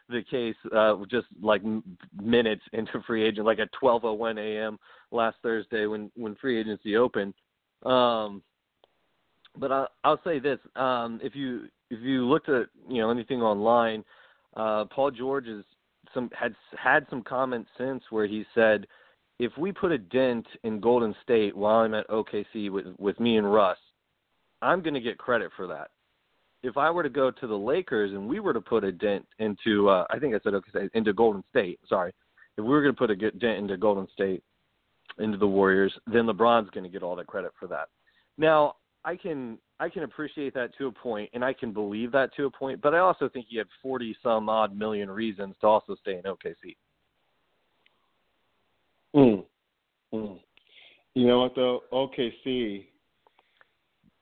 [0.10, 1.62] the case uh, just like
[2.20, 4.80] minutes into free agent, like at 12:01 a.m.
[5.12, 7.36] last Thursday when when free agency opened.
[7.86, 8.42] Um,
[9.58, 13.42] but I, I'll say this: um, if you if you looked at you know anything
[13.42, 14.04] online,
[14.56, 15.64] uh, Paul George has
[16.14, 18.88] some had had some comments since where he said,
[19.40, 23.38] if we put a dent in Golden State while I'm at OKC with with me
[23.38, 23.78] and Russ,
[24.62, 25.90] I'm going to get credit for that.
[26.64, 29.26] If I were to go to the Lakers and we were to put a dent
[29.40, 31.80] into, uh, I think I said okay, into Golden State.
[31.90, 32.14] Sorry,
[32.58, 34.44] if we were going to put a dent into Golden State,
[35.18, 37.90] into the Warriors, then LeBron's going to get all the credit for that.
[38.38, 42.34] Now, I can I can appreciate that to a point, and I can believe that
[42.36, 45.68] to a point, but I also think he had forty some odd million reasons to
[45.68, 46.76] also stay in OKC.
[49.16, 49.44] Mm.
[50.14, 50.40] Mm.
[51.16, 51.82] You know what though?
[51.92, 52.86] OKC.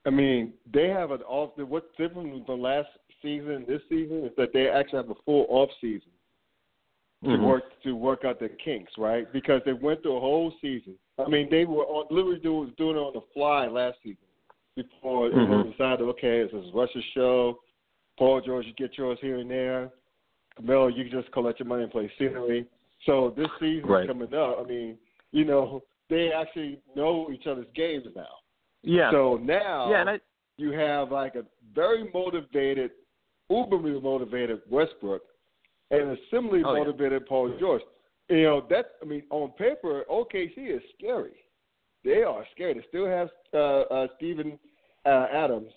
[0.06, 1.50] I mean, they have an off.
[1.58, 2.88] What's different from the last
[3.20, 3.66] season?
[3.68, 6.10] This season is that they actually have a full off season
[7.22, 7.46] to Mhm.
[7.46, 9.30] work to work out their kinks, right?
[9.30, 10.98] Because they went through a whole season.
[11.18, 14.24] I mean, they were on, literally doing doing it on the fly last season
[14.82, 15.70] before you know, Mhm.
[15.72, 17.60] decided, okay, this is Russ's show.
[18.16, 19.90] Paul George, you get yours here and there.
[20.56, 22.66] Carmelo, you just collect your money and play scenery.
[23.06, 24.06] So this season Right.
[24.06, 24.98] coming up, I mean,
[25.32, 28.36] you know, they actually know each other's games now.
[28.82, 29.10] Yeah.
[29.10, 30.20] So now yeah, and I
[30.56, 32.90] you have like a very motivated,
[33.50, 35.22] uberly motivated Westbrook
[35.90, 36.78] and a similarly Oh, yeah.
[36.80, 37.82] motivated Paul George.
[38.28, 41.44] you know that I mean on paper OKC is scary.
[42.04, 42.74] They are scary.
[42.74, 44.58] They still have uh, uh, Steven
[45.06, 45.72] uh, Adams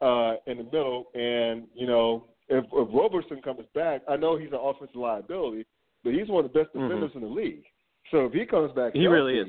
[0.00, 4.52] uh, in the middle, and you know if, if Roberson comes back, I know he's
[4.52, 5.66] an offensive liability,
[6.04, 6.88] but he's one of the best Mhm.
[6.88, 7.64] defenders in the league.
[8.10, 9.48] So if he comes back, He healthy, really is.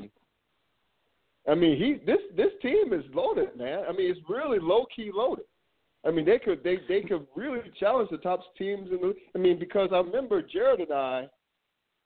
[1.47, 3.85] I mean, he this this team is loaded, man.
[3.87, 5.45] I mean, it's really low key loaded.
[6.05, 9.15] I mean, they could they they could really challenge the top teams in the.
[9.35, 11.27] I mean, because I remember Jared and I,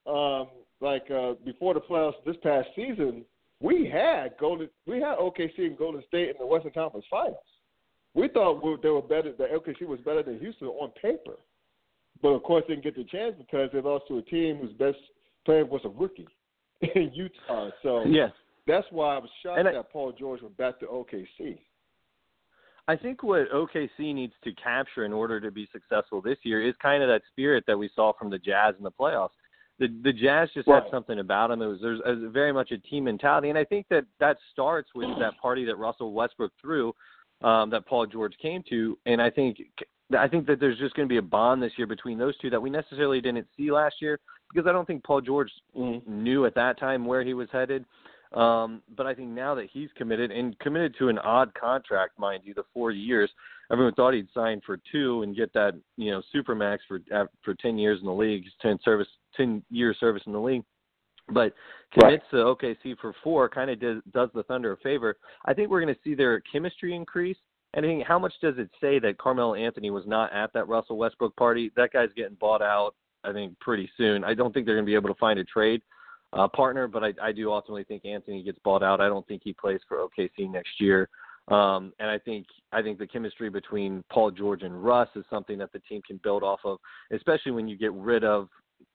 [0.08, 0.50] um,
[0.80, 3.24] like uh, before the playoffs this past season,
[3.62, 7.38] we had Golden we had OKC and Golden State in the Western Conference Finals.
[8.14, 9.32] We thought we, they were better.
[9.38, 11.36] That OKC was better than Houston on paper,
[12.22, 14.74] but of course they didn't get the chance because they lost to a team whose
[14.74, 14.98] best
[15.46, 16.28] player was a rookie
[16.96, 17.70] in Utah.
[17.84, 18.30] So Yeah.
[18.68, 21.60] that's why I was shocked I- that Paul George went back to OKC.
[22.88, 26.74] I think what OKC needs to capture in order to be successful this year is
[26.82, 29.30] kind of that spirit that we saw from the Jazz in the playoffs.
[29.82, 30.84] The the Jazz just Right.
[30.84, 31.62] had something about them.
[31.64, 34.90] It was there's a, very much a team mentality, and I think that that starts
[34.94, 35.20] with mm-hmm.
[35.20, 36.94] that party that Russell Westbrook threw,
[37.42, 39.58] um, that Paul George came to, and I think
[40.16, 42.52] I think that there's just going to be a bond this year between those two
[42.52, 44.20] that we necessarily didn't see last year
[44.54, 46.24] because I don't think Paul George mm-hmm.
[46.24, 47.84] knew at that time where he was headed.
[48.34, 52.44] Um, but I think now that he's committed and committed to an odd contract, mind
[52.46, 53.30] you, the four years,
[53.72, 57.00] everyone thought he'd sign for two and get that you know supermax for
[57.44, 60.64] for ten years in the league, ten service, ten year service in the league.
[61.34, 61.54] But
[61.94, 65.18] commits to OKC for four kind of does, does the Thunder a favor.
[65.46, 67.38] I think we're going to see their chemistry increase.
[67.74, 70.68] And I think how much does it say that Carmelo Anthony was not at that
[70.68, 71.72] Russell Westbrook party?
[71.78, 72.96] That guy's getting bought out.
[73.24, 74.24] I think pretty soon.
[74.24, 75.82] I don't think they're going to be able to find a trade
[76.34, 79.02] uh, partner, but I, I do ultimately think Anthony gets bought out.
[79.02, 81.10] I don't think he plays for OKC next year.
[81.48, 85.58] Um, and I think I think the chemistry between Paul George and Russ is something
[85.58, 86.78] that the team can build off of,
[87.12, 88.48] especially when you get rid of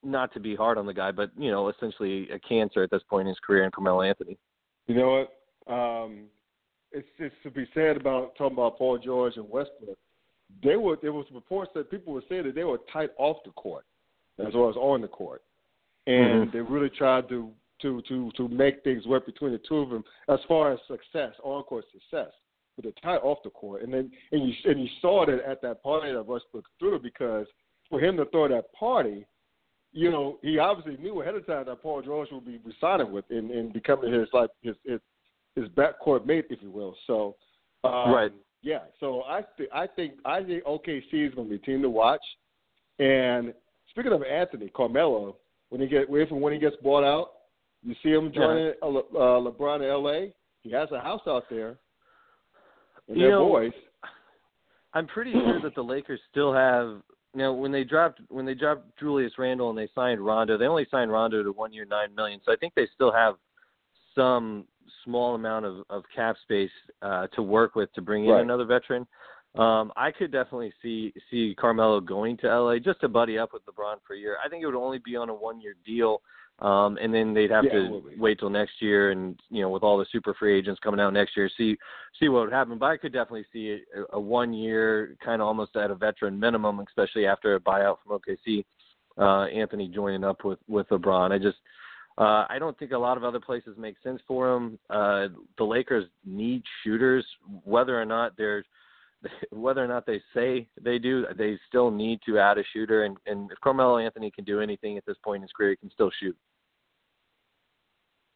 [0.03, 3.03] not to be hard on the guy, but you know essentially a cancer at this
[3.11, 4.39] point in his career in Carmelo Anthony.
[4.87, 5.27] You know
[5.67, 5.73] what?
[5.73, 6.27] Um,
[6.93, 9.99] it's just to be said about talking about Paul George and Westbrook.
[10.63, 13.51] They were there was reports that people were saying that they were tight off the
[13.51, 13.85] court
[14.39, 15.43] as well as on the court,
[16.07, 16.53] and Mhm.
[16.53, 20.05] they really tried to to to to make things work between the two of them
[20.29, 22.33] as far as success, on court success.
[22.75, 25.61] But they're tight off the court, and then and you and you saw that at
[25.63, 27.47] that party that Westbrook threw because
[27.89, 29.25] for him to throw that party,
[29.93, 33.25] you know, he obviously knew ahead of time that Paul George would be resigning with
[33.31, 35.01] and, and becoming his like his his
[35.55, 36.97] his backcourt mate, if you will.
[37.07, 37.37] So,
[37.85, 38.33] um, Right.
[38.63, 38.85] yeah.
[39.01, 41.91] So I th- I think I think OKC is going to be a team to
[41.91, 42.25] watch.
[42.99, 43.55] And
[43.91, 45.37] speaking of Anthony Carmelo,
[45.71, 47.31] when he get if and when he gets bought out,
[47.83, 50.35] you see him joining uh, Le- uh, LeBron in L.A.
[50.63, 51.79] He has a house out there.
[53.09, 53.73] And You their know, boys.
[54.95, 57.03] I'm pretty sure that the Lakers still have
[57.35, 60.67] you know when they dropped when they dropped Julius Randle and they signed Rondo, they
[60.67, 62.41] only signed Rondo to one year nine million.
[62.45, 63.35] So I think they still have
[64.15, 64.65] some
[65.05, 66.71] small amount of, of cap space
[67.03, 68.43] uh, to work with to bring in Right.
[68.43, 69.07] another veteran.
[69.59, 73.63] Um, I could definitely see see Carmelo going to LA just to buddy up with
[73.67, 74.37] LeBron for a year.
[74.45, 76.21] I think it would only be on a one year deal.
[76.59, 79.83] Um, and then they'd have Yeah, to wait till next year, and you know, with
[79.83, 81.77] all the super free agents coming out next year, see
[82.19, 82.79] see what would happen.
[82.79, 86.41] But I could definitely see a, a one year, kind of almost at a veteran
[86.41, 88.65] minimum, especially after a buyout from OKC.
[89.19, 91.31] Uh, Anthony joining up with with LeBron.
[91.31, 91.59] I just
[92.19, 94.79] uh, I don't think a lot of other places make sense for him.
[94.89, 95.29] Uh,
[95.59, 97.27] the Lakers need shooters,
[97.65, 98.65] whether or not they're
[99.51, 103.05] whether or not they say they do, they still need to add a shooter.
[103.05, 105.77] And, and if Carmelo Anthony can do anything at this point in his career, he
[105.77, 106.37] can still shoot.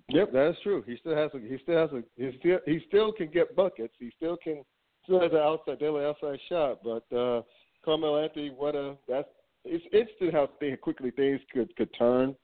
[0.09, 0.83] Yep, that is true.
[0.87, 3.95] He still has a he still has a he still he still can get buckets.
[3.99, 4.64] He still can
[5.05, 6.81] still has an outside daily outside shot.
[6.83, 7.43] But uh
[7.85, 9.28] Carmelo Anthony, what a that's
[9.64, 10.49] it's interesting how
[10.83, 12.35] quickly things could could turn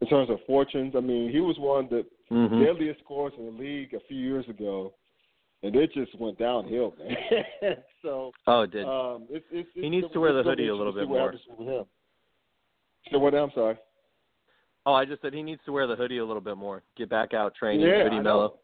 [0.00, 0.94] in terms of fortunes.
[0.96, 2.62] I mean, he was one of the Mm-hmm.
[2.62, 4.94] deadliest scorers in the league a few years ago,
[5.62, 7.74] and it just went downhill, man.
[8.02, 8.84] so Oh, it did.
[8.86, 11.20] um, it's, it's, it's He needs to wear the hoodie a little bit more.
[11.32, 11.84] happens with him.
[13.12, 13.34] So what?
[13.34, 13.76] I'm sorry.
[14.86, 16.82] oh, I just said he needs to wear the hoodie a little bit more.
[16.96, 18.54] Get back out training, Yeah, hoodie Melo.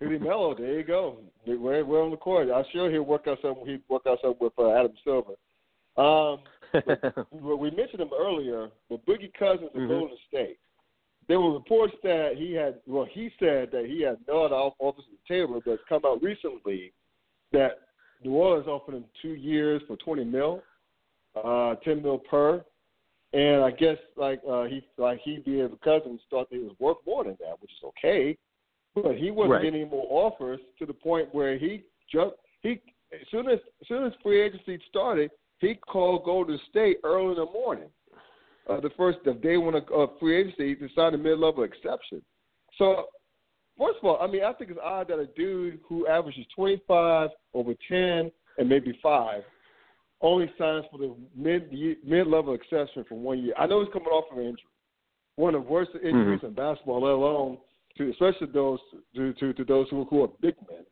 [0.00, 0.54] Hoodie Melo.
[0.54, 1.18] there you go.
[1.46, 2.48] We're, we're on the court.
[2.54, 3.66] I'm sure he'll work out something.
[3.66, 5.34] He'd work out something with uh, Adam Silver.
[5.96, 6.38] Um,
[7.32, 9.88] well, we mentioned him earlier, but Boogie Cousins of Mhm.
[9.88, 10.58] Golden State.
[11.30, 12.80] There were reports that he had.
[12.88, 16.02] Well, he said that he had no other offers on the table, but it's come
[16.04, 16.92] out recently
[17.52, 17.82] that
[18.24, 20.60] New Orleans offered him two years for twenty mil,
[21.36, 22.64] uh, ten mil per.
[23.32, 26.96] And I guess like uh, he like he being Cousins thought that he was worth
[27.06, 28.36] more than that, which is okay.
[28.96, 29.62] But he wasn't Right.
[29.62, 32.38] getting any more offers to the point where he jumped.
[32.62, 32.80] He
[33.12, 37.36] as soon as as soon as free agency started, he called Golden State early in
[37.36, 37.88] the morning
[38.70, 42.22] uh, the first the day when a, a free agency to sign a mid-level exception.
[42.78, 43.06] So,
[43.78, 47.30] first of all, I mean, I think it's odd that a dude who averages 25
[47.54, 49.42] over 10 and maybe five
[50.20, 51.72] only signs for the mid
[52.04, 53.54] mid-level exception for one year.
[53.58, 54.62] I know he's coming off of an injury,
[55.36, 56.46] one of the worst injuries mm-hmm.
[56.46, 57.58] in basketball, let alone
[57.96, 58.78] to especially those
[59.16, 60.84] to to, to those who, who are big men,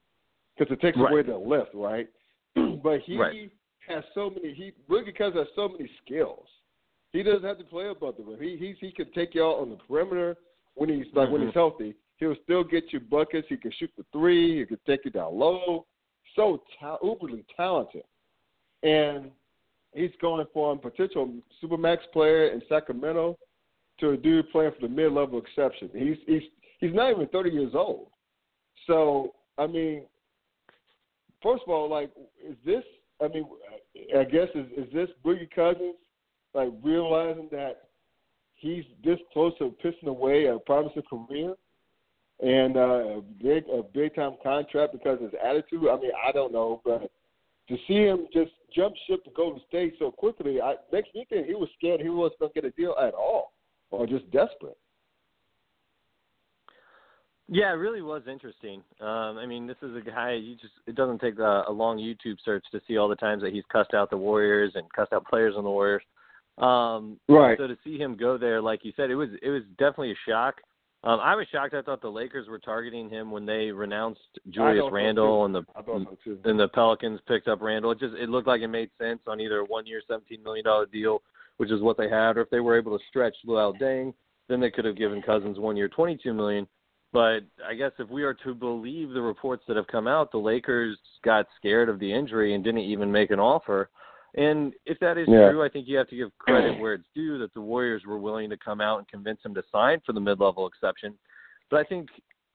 [0.57, 1.13] because it takes right.
[1.13, 2.09] away their lift, right?
[2.83, 3.51] but he right.
[3.87, 4.55] has so many.
[4.55, 6.47] He Boogie Cousins has so many skills.
[7.13, 8.41] He doesn't have to play above the rim.
[8.41, 10.37] He he he can take you out on the perimeter
[10.75, 11.33] when he's like mm-hmm.
[11.33, 11.95] when he's healthy.
[12.17, 13.47] He'll still get you buckets.
[13.49, 14.61] He can shoot the three.
[14.61, 15.87] He can take you down low.
[16.37, 18.03] So ta- uberly talented,
[18.83, 19.31] and
[19.95, 21.33] he's going from potential
[21.63, 23.39] supermax player in Sacramento
[24.01, 25.91] to a dude playing for the mid-level exception.
[25.95, 26.43] He's he's
[26.81, 28.09] he's not even 30 years old.
[28.87, 30.05] So I mean,
[31.43, 32.11] first of all, like,
[32.47, 32.85] is this?
[33.21, 33.47] I mean,
[34.17, 35.95] I guess is is this Boogie Cousins
[36.55, 37.89] like realizing that
[38.55, 41.55] he's this close to pissing away a promising career
[42.41, 45.89] and uh, a big a big time contract because of his attitude?
[45.91, 47.11] I mean, I don't know, but
[47.69, 51.47] to see him just jump ship to Golden State so quickly, I makes me think
[51.47, 53.53] he was scared he wasn't going to get a deal at all,
[53.91, 54.77] or just desperate.
[57.51, 58.83] Yeah, it really was interesting.
[59.01, 61.97] Um, I mean, this is a guy you just it doesn't take a, a long
[61.97, 65.15] YouTube search to see all the times that he's cussed out the Warriors and cussed
[65.15, 66.03] out players on the Warriors.
[66.61, 67.57] Um, right.
[67.59, 70.31] So to see him go there, like you said, it was it was definitely a
[70.31, 70.57] shock.
[71.05, 71.75] Um, I was shocked.
[71.75, 76.05] I thought the Lakers were targeting him when they renounced Julius Randle and the so
[76.45, 77.93] and the Pelicans picked up Randle.
[77.93, 80.65] It just it looked like it made sense on either a one year, seventeen million
[80.65, 81.23] dollar deal,
[81.59, 84.13] which is what they had, or if they were able to stretch Luol Deng,
[84.49, 86.67] then they could have given Cousins one year, twenty two million.
[87.13, 90.39] But I guess if we are to believe the reports that have come out, the
[90.39, 93.89] Lakers got scared of the injury and didn't even make an offer.
[94.37, 95.51] And if that is yeah.
[95.51, 98.19] true, I think you have to give credit where it's due that the Warriors were
[98.19, 101.15] willing to come out and convince him to sign for the mid-level exception.
[101.71, 102.09] But I think,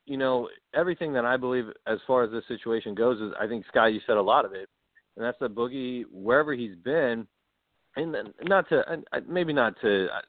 [0.05, 3.65] you know, everything that I believe as far as this situation goes is I think
[3.67, 4.69] Sky, you said a lot of it,
[5.15, 7.27] and that's that Boogie wherever he's been,
[7.95, 10.21] and not to uh, maybe not to uh,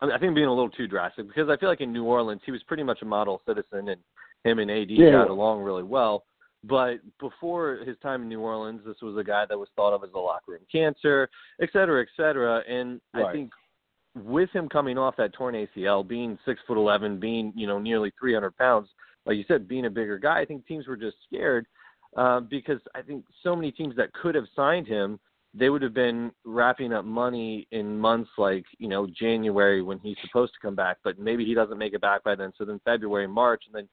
[0.00, 2.40] I, I think being a little too drastic because I feel like in New Orleans
[2.44, 4.00] he was pretty much a model citizen and
[4.44, 5.12] him and AD yeah.
[5.12, 6.24] got along really well.
[6.66, 10.02] But before his time in New Orleans, this was a guy that was thought of
[10.02, 11.28] as a locker room cancer,
[11.60, 12.62] et cetera, et cetera.
[12.68, 13.26] And right.
[13.26, 13.50] I think
[14.14, 18.12] with him coming off that torn ACL, being six foot eleven, being you know nearly
[18.18, 18.88] three hundred pounds,
[19.26, 21.66] like you said, being a bigger guy, I think teams were just scared
[22.16, 25.18] uh, because I think so many teams that could have signed him
[25.56, 30.16] they would have been wrapping up money in months like you know January when he's
[30.26, 32.52] supposed to come back, but maybe he doesn't make it back by then.
[32.58, 33.88] So then February, March, and then.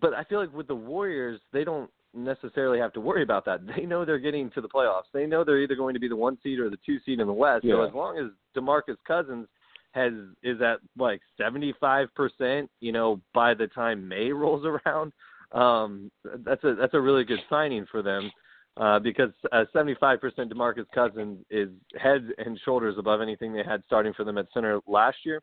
[0.00, 3.60] But I feel like with the Warriors, they don't necessarily have to worry about that.
[3.76, 5.10] They know they're getting to the playoffs.
[5.12, 7.26] They know they're either going to be the one seed or the two seed in
[7.26, 7.64] the West.
[7.64, 7.74] Yeah.
[7.74, 8.26] So as long as
[8.56, 9.48] DeMarcus Cousins
[9.92, 10.12] has
[10.42, 15.12] is at like seventy five percent, you know, by the time May rolls around,
[15.52, 16.10] um,
[16.44, 18.30] that's a that's a really good signing for them
[18.76, 21.68] uh, because uh, 75% DeMarcus Cousins is
[22.00, 25.42] head and shoulders above anything they had starting for them at center last year.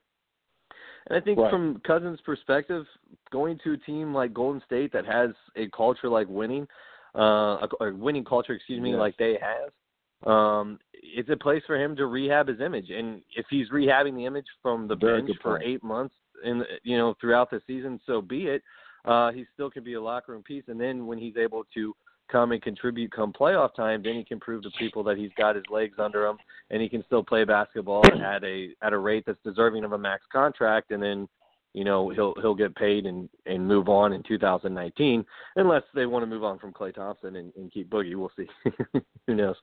[1.08, 1.52] And I think right.
[1.52, 2.86] from Cousins' perspective,
[3.32, 6.68] going to a team like Golden State that has a culture like winning,
[7.16, 9.00] uh, a, a winning culture, excuse me, yes.
[9.00, 12.90] like they have, um, it's a place for him to rehab his image.
[12.90, 16.98] And if he's rehabbing the image from the Very bench for eight months, in you
[16.98, 18.62] know throughout the season, so be it.
[19.06, 21.96] Uh, he still can be a locker room piece, and then when he's able to
[22.30, 25.56] come and contribute come playoff time, then he can prove to people that he's got
[25.56, 26.38] his legs under him
[26.70, 29.98] and he can still play basketball at a at a rate that's deserving of a
[29.98, 31.28] max contract and then
[31.74, 35.26] you know he'll he'll get paid and and move on in 2019
[35.56, 38.16] unless they want to move on from Klay Thompson and, and keep Boogie.
[38.16, 38.48] We'll see.
[39.28, 39.56] Who knows?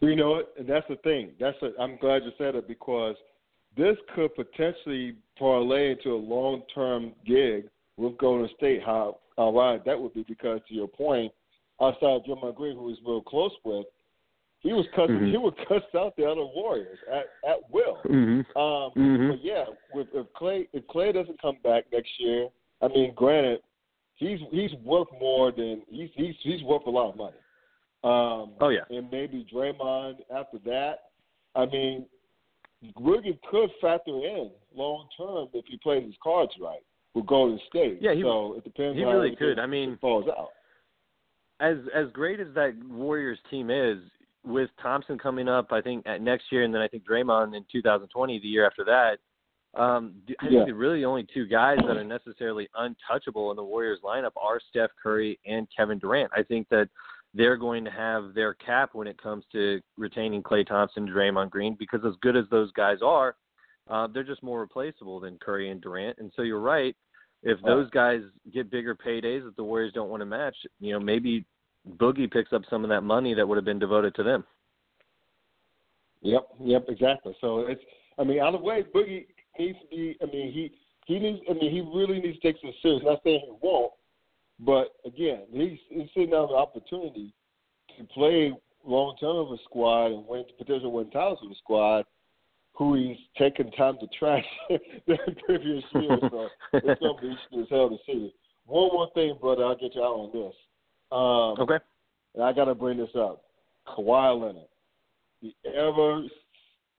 [0.00, 1.30] You know that's the thing.
[1.40, 3.16] That's a, I'm glad you said it because
[3.76, 8.82] this could potentially parlay into a long term gig with Golden State.
[8.84, 11.32] How how wide that would be because to your point,
[11.80, 13.86] outside Draymond Green, who he's real close with,
[14.60, 15.16] he was cussing.
[15.16, 15.26] Mm-hmm.
[15.26, 17.98] He would cuss out the other Warriors at at will.
[18.06, 18.58] Mm-hmm.
[18.58, 19.30] Um, Mhm.
[19.32, 22.48] But yeah, with, if Klay if Klay doesn't come back next year,
[22.80, 23.60] I mean, granted,
[24.16, 27.36] he's he's worth more than he's he's he's worth a lot of money.
[28.04, 28.84] Um, Oh, yeah.
[28.90, 30.94] and maybe Draymond after that.
[31.54, 32.06] I mean,
[32.98, 36.82] Wiggins could factor in long term if he plays his cards right
[37.14, 37.98] with Golden State.
[38.00, 38.96] Yeah, he- so it depends.
[38.98, 39.58] he really could.
[39.58, 40.50] I mean- falls out.
[41.70, 43.98] As as great as that Warriors team is,
[44.44, 47.64] with Thompson coming up, I think at next year, and then I think Draymond in
[47.72, 49.18] 2020, the year after that.
[49.74, 50.50] Um, I Yeah.
[50.50, 54.60] think the really only two guys that are necessarily untouchable in the Warriors lineup are
[54.60, 56.30] Steph Curry and Kevin Durant.
[56.36, 56.88] I think that
[57.32, 61.74] they're going to have their cap when it comes to retaining Klay Thompson, Draymond Green,
[61.74, 63.34] because as good as those guys are,
[63.86, 66.16] Uh, they're just more replaceable than Curry and Durant.
[66.18, 66.96] And so you're right.
[67.42, 71.00] If those guys get bigger paydays that the Warriors don't want to match, you know,
[71.00, 71.44] maybe
[71.96, 74.44] Boogie picks up some of that money that would have been devoted to them.
[76.22, 77.36] Yep, yep, exactly.
[77.40, 77.82] So it's,
[78.18, 79.26] I mean, either way, Boogie
[79.58, 80.16] needs to be.
[80.22, 80.72] I mean, he
[81.06, 81.40] he needs.
[81.48, 83.02] I mean, he really needs to take some serious.
[83.04, 83.92] Not saying he won't,
[84.60, 87.34] but again, he's he's sitting down the opportunity
[87.98, 88.52] to play
[88.84, 92.04] long term with a squad and win potentially win titles with a squad
[92.72, 94.44] who he's taken time to trash
[95.06, 95.16] the
[95.46, 96.18] previous year.
[96.30, 98.32] So it's gonna be interesting as hell to see.
[98.66, 100.54] One more thing, brother, I'll get you out on this.
[101.12, 101.78] Um, okay.
[102.34, 103.42] And I got to bring this up.
[103.86, 104.68] Kawhi Leonard,
[105.42, 106.22] the ever,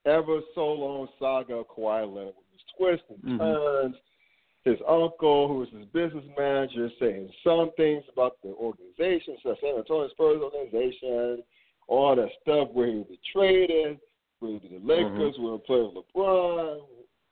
[0.06, 3.94] ever so long saga of Kawhi Leonard with his twists and turns.
[3.94, 4.70] Mm-hmm.
[4.70, 9.76] His uncle, who was his business manager, saying some things about the organization, so San
[9.78, 11.44] Antonio Spurs organization,
[11.86, 14.00] all that stuff where he would be traded,
[14.40, 15.42] where he the Lakers, mm-hmm.
[15.42, 16.80] where he play with LeBron.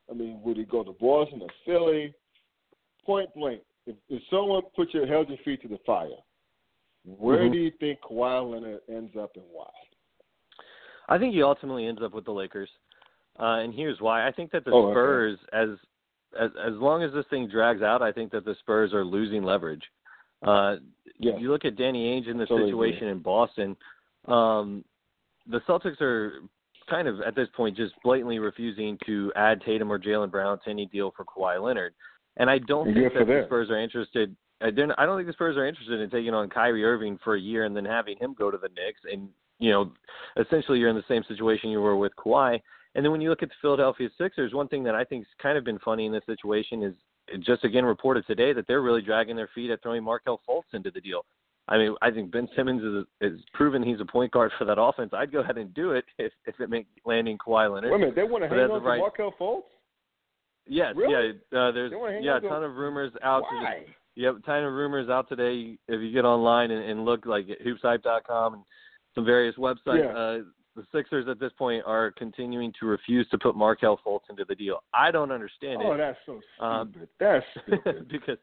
[0.08, 2.14] I mean, would he go to Boston or Philly?
[3.04, 6.08] Point blank, if, if someone put your held your feet to the fire,
[7.04, 7.52] where mm-hmm.
[7.52, 9.70] do you think Kawhi Leonard ends up and why?
[11.08, 12.70] I think he ultimately ends up with the Lakers,
[13.38, 14.26] uh, and here's why.
[14.26, 15.72] I think that the oh, Spurs, okay.
[15.72, 15.78] as
[16.40, 19.42] as as long as this thing drags out, I think that the Spurs are losing
[19.42, 19.82] leverage.
[20.42, 20.76] Uh,
[21.18, 21.34] yes.
[21.38, 23.10] You look at Danny Ainge in the totally situation agree.
[23.10, 23.76] in Boston.
[24.26, 24.84] Um,
[25.46, 26.40] the Celtics are
[26.88, 30.70] kind of at this point just blatantly refusing to add Tatum or Jaylen Brown to
[30.70, 31.94] any deal for Kawhi Leonard,
[32.36, 34.92] and I don't and think that the Spurs are interested I don't.
[34.98, 37.64] I don't think the Spurs are interested in taking on Kyrie Irving for a year
[37.64, 39.00] and then having him go to the Knicks.
[39.10, 39.28] And
[39.58, 39.92] you know,
[40.38, 42.60] essentially, you're in the same situation you were with Kawhi.
[42.94, 45.58] And then when you look at the Philadelphia Sixers, one thing that I think's kind
[45.58, 46.94] of been funny in this situation is
[47.40, 50.90] just again reported today that they're really dragging their feet at throwing Markelle Fultz into
[50.92, 51.24] the deal.
[51.66, 54.78] I mean, I think Ben Simmons is is proven he's a point guard for that
[54.80, 55.10] offense.
[55.12, 57.90] I'd go ahead and do it if if it meant landing Kawhi Leonard.
[57.90, 59.62] Wait a minute, they want to hang on to right- Markelle Fultz?
[60.66, 61.38] Yes, Really?
[61.52, 61.58] yeah.
[61.58, 63.42] Uh, there's They wanna hang yeah a on to- ton of rumors out.
[63.42, 63.84] Why?
[64.16, 65.76] Yep, ton of rumors out today.
[65.88, 68.62] If you get online and, and look like at hoopshype.com and
[69.14, 70.16] some various websites, Yeah.
[70.16, 70.38] uh,
[70.76, 74.54] the Sixers at this point are continuing to refuse to put Markelle Fultz into the
[74.56, 74.82] deal.
[74.92, 76.66] I don't understand Oh, it Oh, that's so stupid.
[76.66, 78.08] Um, that's stupid.
[78.08, 78.38] because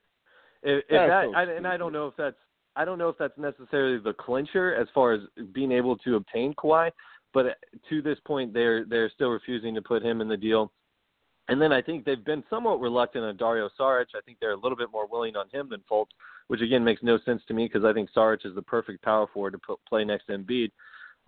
[0.63, 2.37] if, if that so I, and I don't know if that's
[2.75, 5.21] I don't know if that's necessarily the clincher as far as
[5.53, 6.89] being able to obtain Kawhi,
[7.33, 7.57] but
[7.89, 10.71] to this point they're they're still refusing to put him in the deal.
[11.47, 14.07] And then I think they've been somewhat reluctant on Dario Saric.
[14.15, 16.11] I think they're a little bit more willing on him than Fultz,
[16.47, 19.27] which again makes no sense to me because I think Saric is the perfect power
[19.33, 20.71] forward to put, play next to Embiid.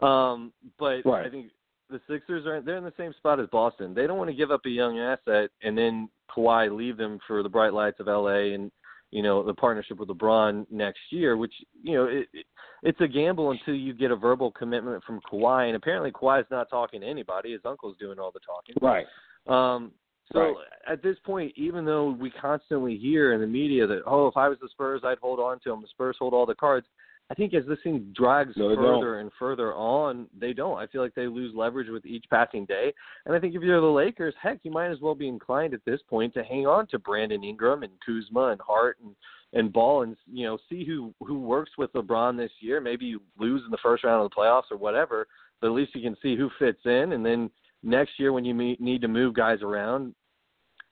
[0.06, 1.26] Um, but Right.
[1.26, 1.48] I think
[1.90, 3.94] the Sixers are they're in the same spot as Boston.
[3.94, 7.44] They don't want to give up a young asset and then Kawhi leave them for
[7.44, 8.72] the bright lights of LA and
[9.12, 11.54] you know the partnership with LeBron next year, which
[11.84, 12.46] you know it, it,
[12.82, 15.68] it's a gamble until you get a verbal commitment from Kawhi.
[15.68, 17.52] And apparently Kawhi's not talking to anybody.
[17.52, 18.76] His uncle's doing all the talking.
[18.82, 19.06] right.
[19.48, 19.92] Um,
[20.32, 20.56] so Right.
[20.88, 24.48] at this point, even though we constantly hear in the media that oh, if I
[24.48, 25.82] was the Spurs, I'd hold on to them.
[25.82, 26.88] The Spurs hold all the cards.
[27.30, 30.78] I think as this thing drags No, further and further on, they don't.
[30.78, 32.94] I feel like they lose leverage with each passing day.
[33.26, 35.84] And I think if you're the Lakers, heck, you might as well be inclined at
[35.86, 39.16] this point to hang on to Brandon Ingram and Kuzma and Hart and
[39.54, 42.82] and Ball and you know see who who works with LeBron this year.
[42.82, 45.28] Maybe you lose in the first round of the playoffs or whatever,
[45.62, 47.14] but at least you can see who fits in.
[47.14, 47.50] And then
[47.84, 50.14] next year when you meet, need to move guys around,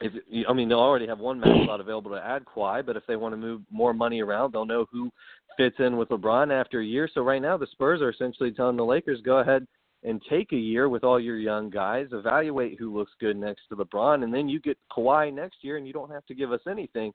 [0.01, 0.13] if
[0.47, 3.15] I mean they'll already have one match slot available to add Kawhi, but if they
[3.15, 5.11] want to move more money around, they'll know who
[5.57, 7.09] fits in with LeBron after a year.
[7.13, 9.65] So right now the Spurs are essentially telling the Lakers go ahead
[10.03, 13.75] and take a year with all your young guys, evaluate who looks good next to
[13.75, 16.61] LeBron, and then you get Kawhi next year, and you don't have to give us
[16.67, 17.13] anything.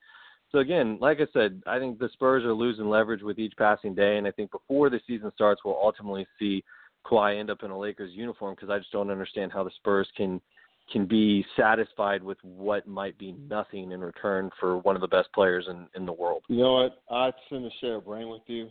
[0.52, 3.94] So again, like I said, I think the Spurs are losing leverage with each passing
[3.94, 6.62] day, and I think before the season starts, we'll ultimately see
[7.06, 10.08] Kawhi end up in a Lakers uniform because I just don't understand how the Spurs
[10.16, 10.40] can
[10.92, 15.28] can be satisfied with what might be nothing in return for one of the best
[15.32, 16.42] players in in the world.
[16.48, 17.02] You know what?
[17.10, 18.68] I'd send a share of brain with you.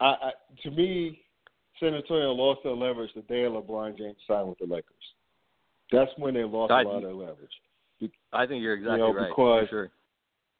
[0.00, 0.30] I, I
[0.62, 1.20] to me,
[1.80, 4.94] San Antonio lost their leverage the day LeBron James signed with the Lakers.
[5.92, 7.50] That's when they lost I- a lot of their leverage.
[8.32, 9.28] I think you're exactly know, right.
[9.28, 9.90] because- sure.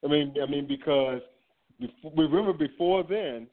[0.05, 1.21] I mean, I mean because
[1.81, 3.49] before, remember before then,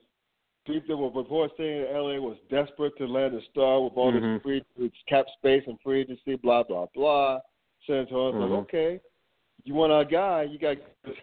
[0.66, 4.36] people were reports saying that LA was desperate to land a star with all Mhm.
[4.36, 7.40] this free with cap space and free agency, blah blah blah.
[7.88, 8.42] San Antonio's Mhm.
[8.42, 9.02] like, okay,
[9.64, 10.78] you want our guy, you got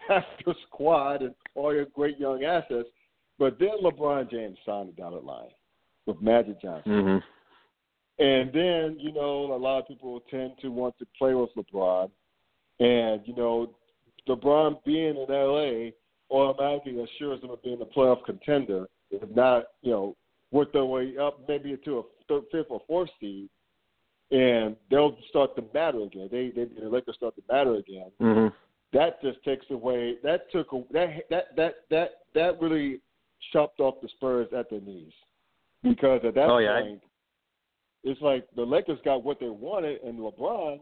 [0.07, 2.89] half your squad and all your great young assets.
[3.37, 5.51] But then LeBron James signed down the dotted line
[6.05, 6.91] with Magic Johnson.
[6.91, 7.23] Mhm.
[8.19, 12.11] And then, you know, a lot of people tend to want to play with LeBron.
[12.81, 13.73] And, you know,
[14.27, 15.93] LeBron being in LA
[16.29, 20.15] automatically assures them of being a playoff contender, if not, you know,
[20.51, 23.49] work their way up maybe to a third, fifth or fourth seed.
[24.31, 26.29] and they'll start to matter again.
[26.31, 28.11] They, they the Lakers start to matter again.
[28.21, 28.47] Mm-hmm.
[28.93, 30.15] That just takes away.
[30.23, 32.99] That took a, that that that that that really
[33.53, 35.13] chopped off the Spurs at their knees
[35.83, 36.81] because at that Oh, yeah.
[36.81, 37.01] point,
[38.03, 40.79] it's like the Lakers got what they wanted, and LeBron.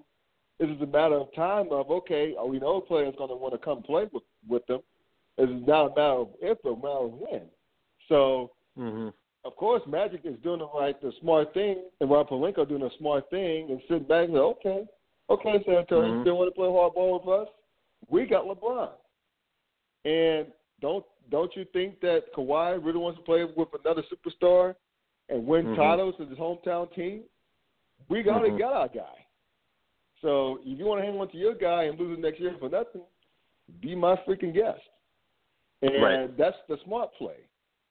[0.59, 3.53] It is a matter of time of okay, we know a player's going to want
[3.53, 4.79] to come play with with them.
[5.37, 7.41] It's not a matter of if, but a matter of when.
[8.07, 9.09] So Mm-hmm.
[9.43, 12.91] of course, Magic is doing the right, the smart thing, and Rob Pelinka doing the
[12.99, 14.87] smart thing, and sitting back and say, okay,
[15.31, 16.17] okay, San Antonio, Mhm.
[16.17, 17.53] you still want to play hardball with us?
[18.07, 18.91] We got LeBron,
[20.05, 24.75] and don't don't you think that Kawhi really wants to play with another superstar
[25.29, 25.75] and win Mhm.
[25.75, 27.23] titles with his hometown team?
[28.09, 28.59] We already Mhm.
[28.59, 29.25] got our guy.
[30.21, 32.55] So if you want to hang on to your guy and lose it next year
[32.59, 33.03] for nothing,
[33.81, 34.81] be my freaking guest.
[35.81, 36.37] And Right.
[36.37, 37.46] that's the smart play.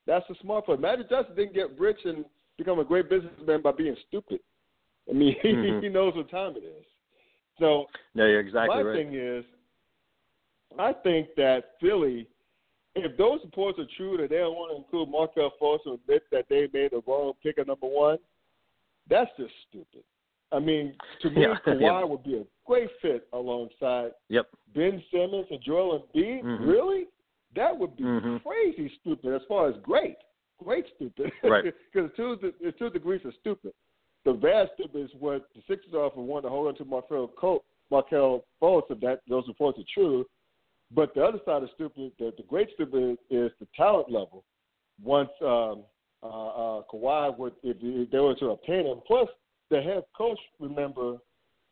[0.07, 0.77] That's the smart play.
[0.77, 2.25] Magic Johnson didn't get rich and
[2.57, 4.39] become a great businessman by being stupid.
[5.09, 5.83] I mean, Mhm.
[5.83, 6.85] he knows what time it is.
[7.59, 7.85] So
[8.15, 8.95] No, you're exactly my right.
[8.95, 9.43] thing is,
[10.79, 12.27] I think that Philly,
[12.95, 15.51] if those reports are true that they don't want to include Markelle
[15.83, 18.17] to admit that they made the wrong pick at number one,
[19.09, 20.03] that's just stupid.
[20.51, 22.03] I mean, to me, Yeah, Kawhi yeah.
[22.05, 24.47] would be a great fit alongside Yep.
[24.73, 26.43] Ben Simmons and Joel Embiid.
[26.43, 26.67] Mhm.
[26.67, 27.07] Really?
[27.55, 28.43] That would be Mhm.
[28.43, 30.17] crazy stupid as far as great.
[30.63, 31.31] Great stupid.
[31.43, 31.73] Right.
[31.93, 33.73] Because two, the two degrees of stupid.
[34.25, 37.27] The vast stupid is what the Sixers are for one to hold on to Markelle
[37.29, 40.25] Colt, Markelle Fultz if that those reports are true.
[40.91, 44.43] But the other side of stupid, the, the great stupid is the talent level.
[45.03, 45.83] Once um,
[46.23, 49.29] uh, uh, Kawhi would, if, if they were to obtain him, plus
[49.69, 51.17] the head coach, remember,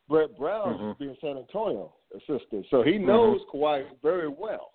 [0.07, 0.97] Brett Brown Mhm.
[0.99, 4.71] being San Antonio assistant, so he knows Kawhi very well.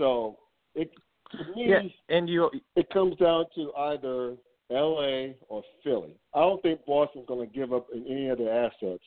[0.00, 0.38] So
[0.74, 0.90] it
[1.32, 4.34] to me, Yeah, and you it comes down to either
[4.70, 5.36] L.A.
[5.48, 6.16] or Philly.
[6.34, 9.04] I don't think Boston's going to give up in any of their assets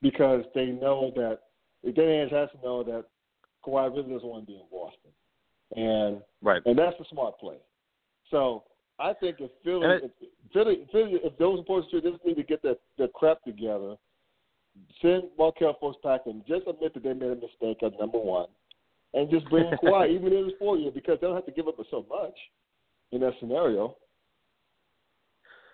[0.00, 1.40] because they know that
[1.84, 3.04] they has to know that
[3.66, 5.10] Kawhi really doesn't want to be in Boston,
[5.76, 6.62] and right.
[6.64, 7.56] and that's the smart play.
[8.30, 8.64] So
[8.98, 10.10] I think if Philly, And if
[10.54, 13.96] Philly, Philly, if those true, they just need to get their their crap together.
[15.02, 18.46] Send Markelle back and just admit that they made a mistake at number one,
[19.14, 21.52] and just bring in Kawhi, even if it's four year, because they don't have to
[21.52, 22.34] give up so much
[23.12, 23.96] in that scenario.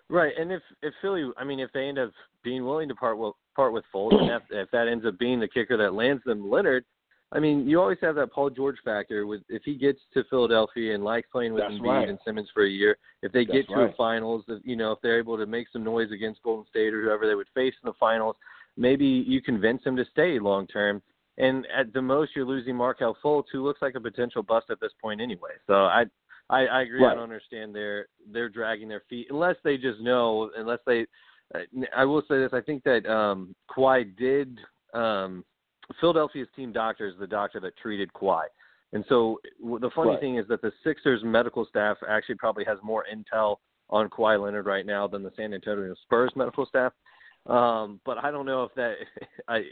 [0.08, 2.12] Right, and if if Philly, I mean, if they end up
[2.44, 5.40] being willing to part with part with Fultz, and if, if that ends up being
[5.40, 6.84] the kicker that lands them Leonard,
[7.32, 9.26] I mean, you always have that Paul George factor.
[9.26, 12.08] With if he gets to Philadelphia and likes playing with That's Embiid right.
[12.08, 14.92] and Simmons for a year, if they That's get to a finals, if, you know,
[14.92, 17.74] if they're able to make some noise against Golden State or whoever they would face
[17.82, 18.36] in the finals,
[18.76, 21.02] maybe you convince him to stay long term.
[21.38, 24.80] And at the most, you're losing Markelle Fultz, who looks like a potential bust at
[24.80, 25.50] this point anyway.
[25.66, 26.04] So I
[26.48, 27.04] I, I agree.
[27.04, 30.50] I don't understand they're they're dragging their feet unless they just know.
[30.56, 31.06] Unless they,
[31.94, 32.50] I will say this.
[32.52, 34.58] I think that um, Kawhi did.
[34.94, 35.44] Um,
[36.00, 38.44] Philadelphia's team doctor is the doctor that treated Kawhi,
[38.92, 40.20] and so the funny Right.
[40.20, 43.56] thing is that the Sixers medical staff actually probably has more intel
[43.90, 46.92] on Kawhi Leonard right now than the San Antonio Spurs medical staff.
[47.48, 48.94] Um, but I don't know if that.
[49.48, 49.62] I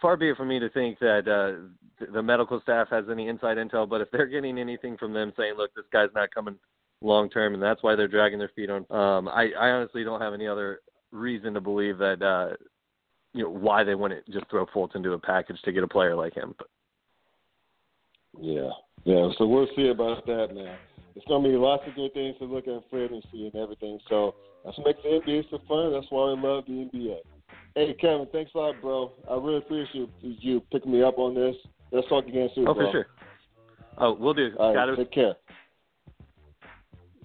[0.00, 3.56] far be it from me to think that uh, the medical staff has any inside
[3.56, 3.88] intel.
[3.88, 6.58] But if they're getting anything from them saying, "Look, this guy's not coming
[7.00, 10.20] long term," and that's why they're dragging their feet on, um, I, I honestly don't
[10.20, 10.80] have any other
[11.10, 12.22] reason to believe that.
[12.22, 12.56] Uh,
[13.34, 16.14] you know why they wouldn't just throw Fultz into a package to get a player
[16.14, 16.54] like him.
[16.58, 16.66] But
[18.38, 18.68] Yeah,
[19.04, 19.30] yeah.
[19.38, 20.76] So we'll see about that, man.
[21.16, 23.98] It's gonna be lots of good things to look at and see, and everything.
[24.08, 24.34] So
[24.64, 25.92] that's what makes the NBA so fun.
[25.92, 27.16] That's why we love the NBA.
[27.74, 29.12] Hey, Kevin, thanks a lot, bro.
[29.30, 31.56] I really appreciate you picking me up on this.
[31.90, 32.86] Let's talk again soon, oh, bro.
[32.86, 33.06] for sure.
[33.98, 34.50] Oh, we'll do.
[34.58, 34.96] All Got right, it.
[34.96, 35.34] take care.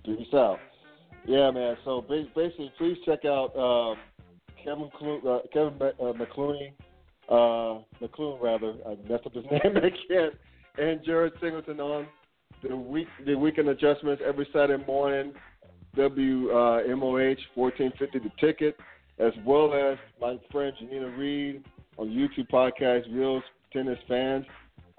[0.05, 0.59] Peace out.
[1.26, 1.76] Yeah, man.
[1.84, 3.97] So basically, please check out um,
[4.64, 6.72] Kevin Clo- uh, Kevin uh, McClooney,
[7.30, 8.76] uh, McClune rather.
[8.85, 10.31] I messed up his name again.
[10.77, 12.07] And Jared Singleton on
[12.64, 15.34] the week the weekend adjustments every Saturday morning.
[15.98, 18.78] WMOH fourteen fifty the ticket,
[19.19, 21.64] as well as my friend Janina Reed
[21.98, 23.41] on YouTube podcast Real
[23.74, 24.45] Tennis Fans.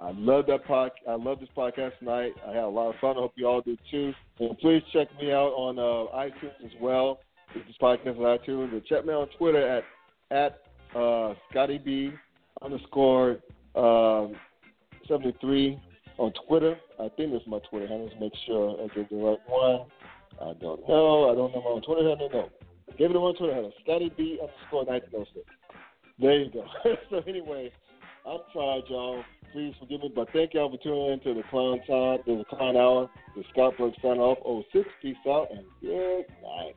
[0.00, 0.92] I love that pod.
[1.08, 2.32] I love this podcast tonight.
[2.46, 3.16] I had a lot of fun.
[3.16, 4.12] I hope you all do too.
[4.38, 7.20] And please check me out on uh, iTunes as well.
[7.54, 8.72] This podcast on iTunes.
[8.72, 9.84] And check me out on Twitter at
[10.30, 10.60] at
[10.96, 12.12] uh, Scotty B
[12.62, 13.38] underscore
[13.74, 14.36] um,
[15.08, 15.80] seventy three
[16.18, 16.76] on Twitter.
[17.00, 18.08] I think this is my Twitter handle.
[18.08, 19.86] Let's make sure I get the right one.
[20.40, 21.30] I don't know.
[21.30, 22.30] I don't know my own Twitter handle.
[22.32, 22.48] No.
[22.96, 23.72] Give it a one Twitter handle.
[23.82, 25.46] Scotty B underscore nineteen oh six.
[26.18, 26.64] There you go.
[27.10, 27.72] so anyway,
[28.26, 29.22] I'm tired, y'all.
[29.52, 32.76] Please forgive me, but thank y'all for tuning in to the Clown Time, the Clown
[32.76, 34.38] Hour, the Scott Brooks sign off.
[34.44, 36.76] Oh six, peace out, and good night.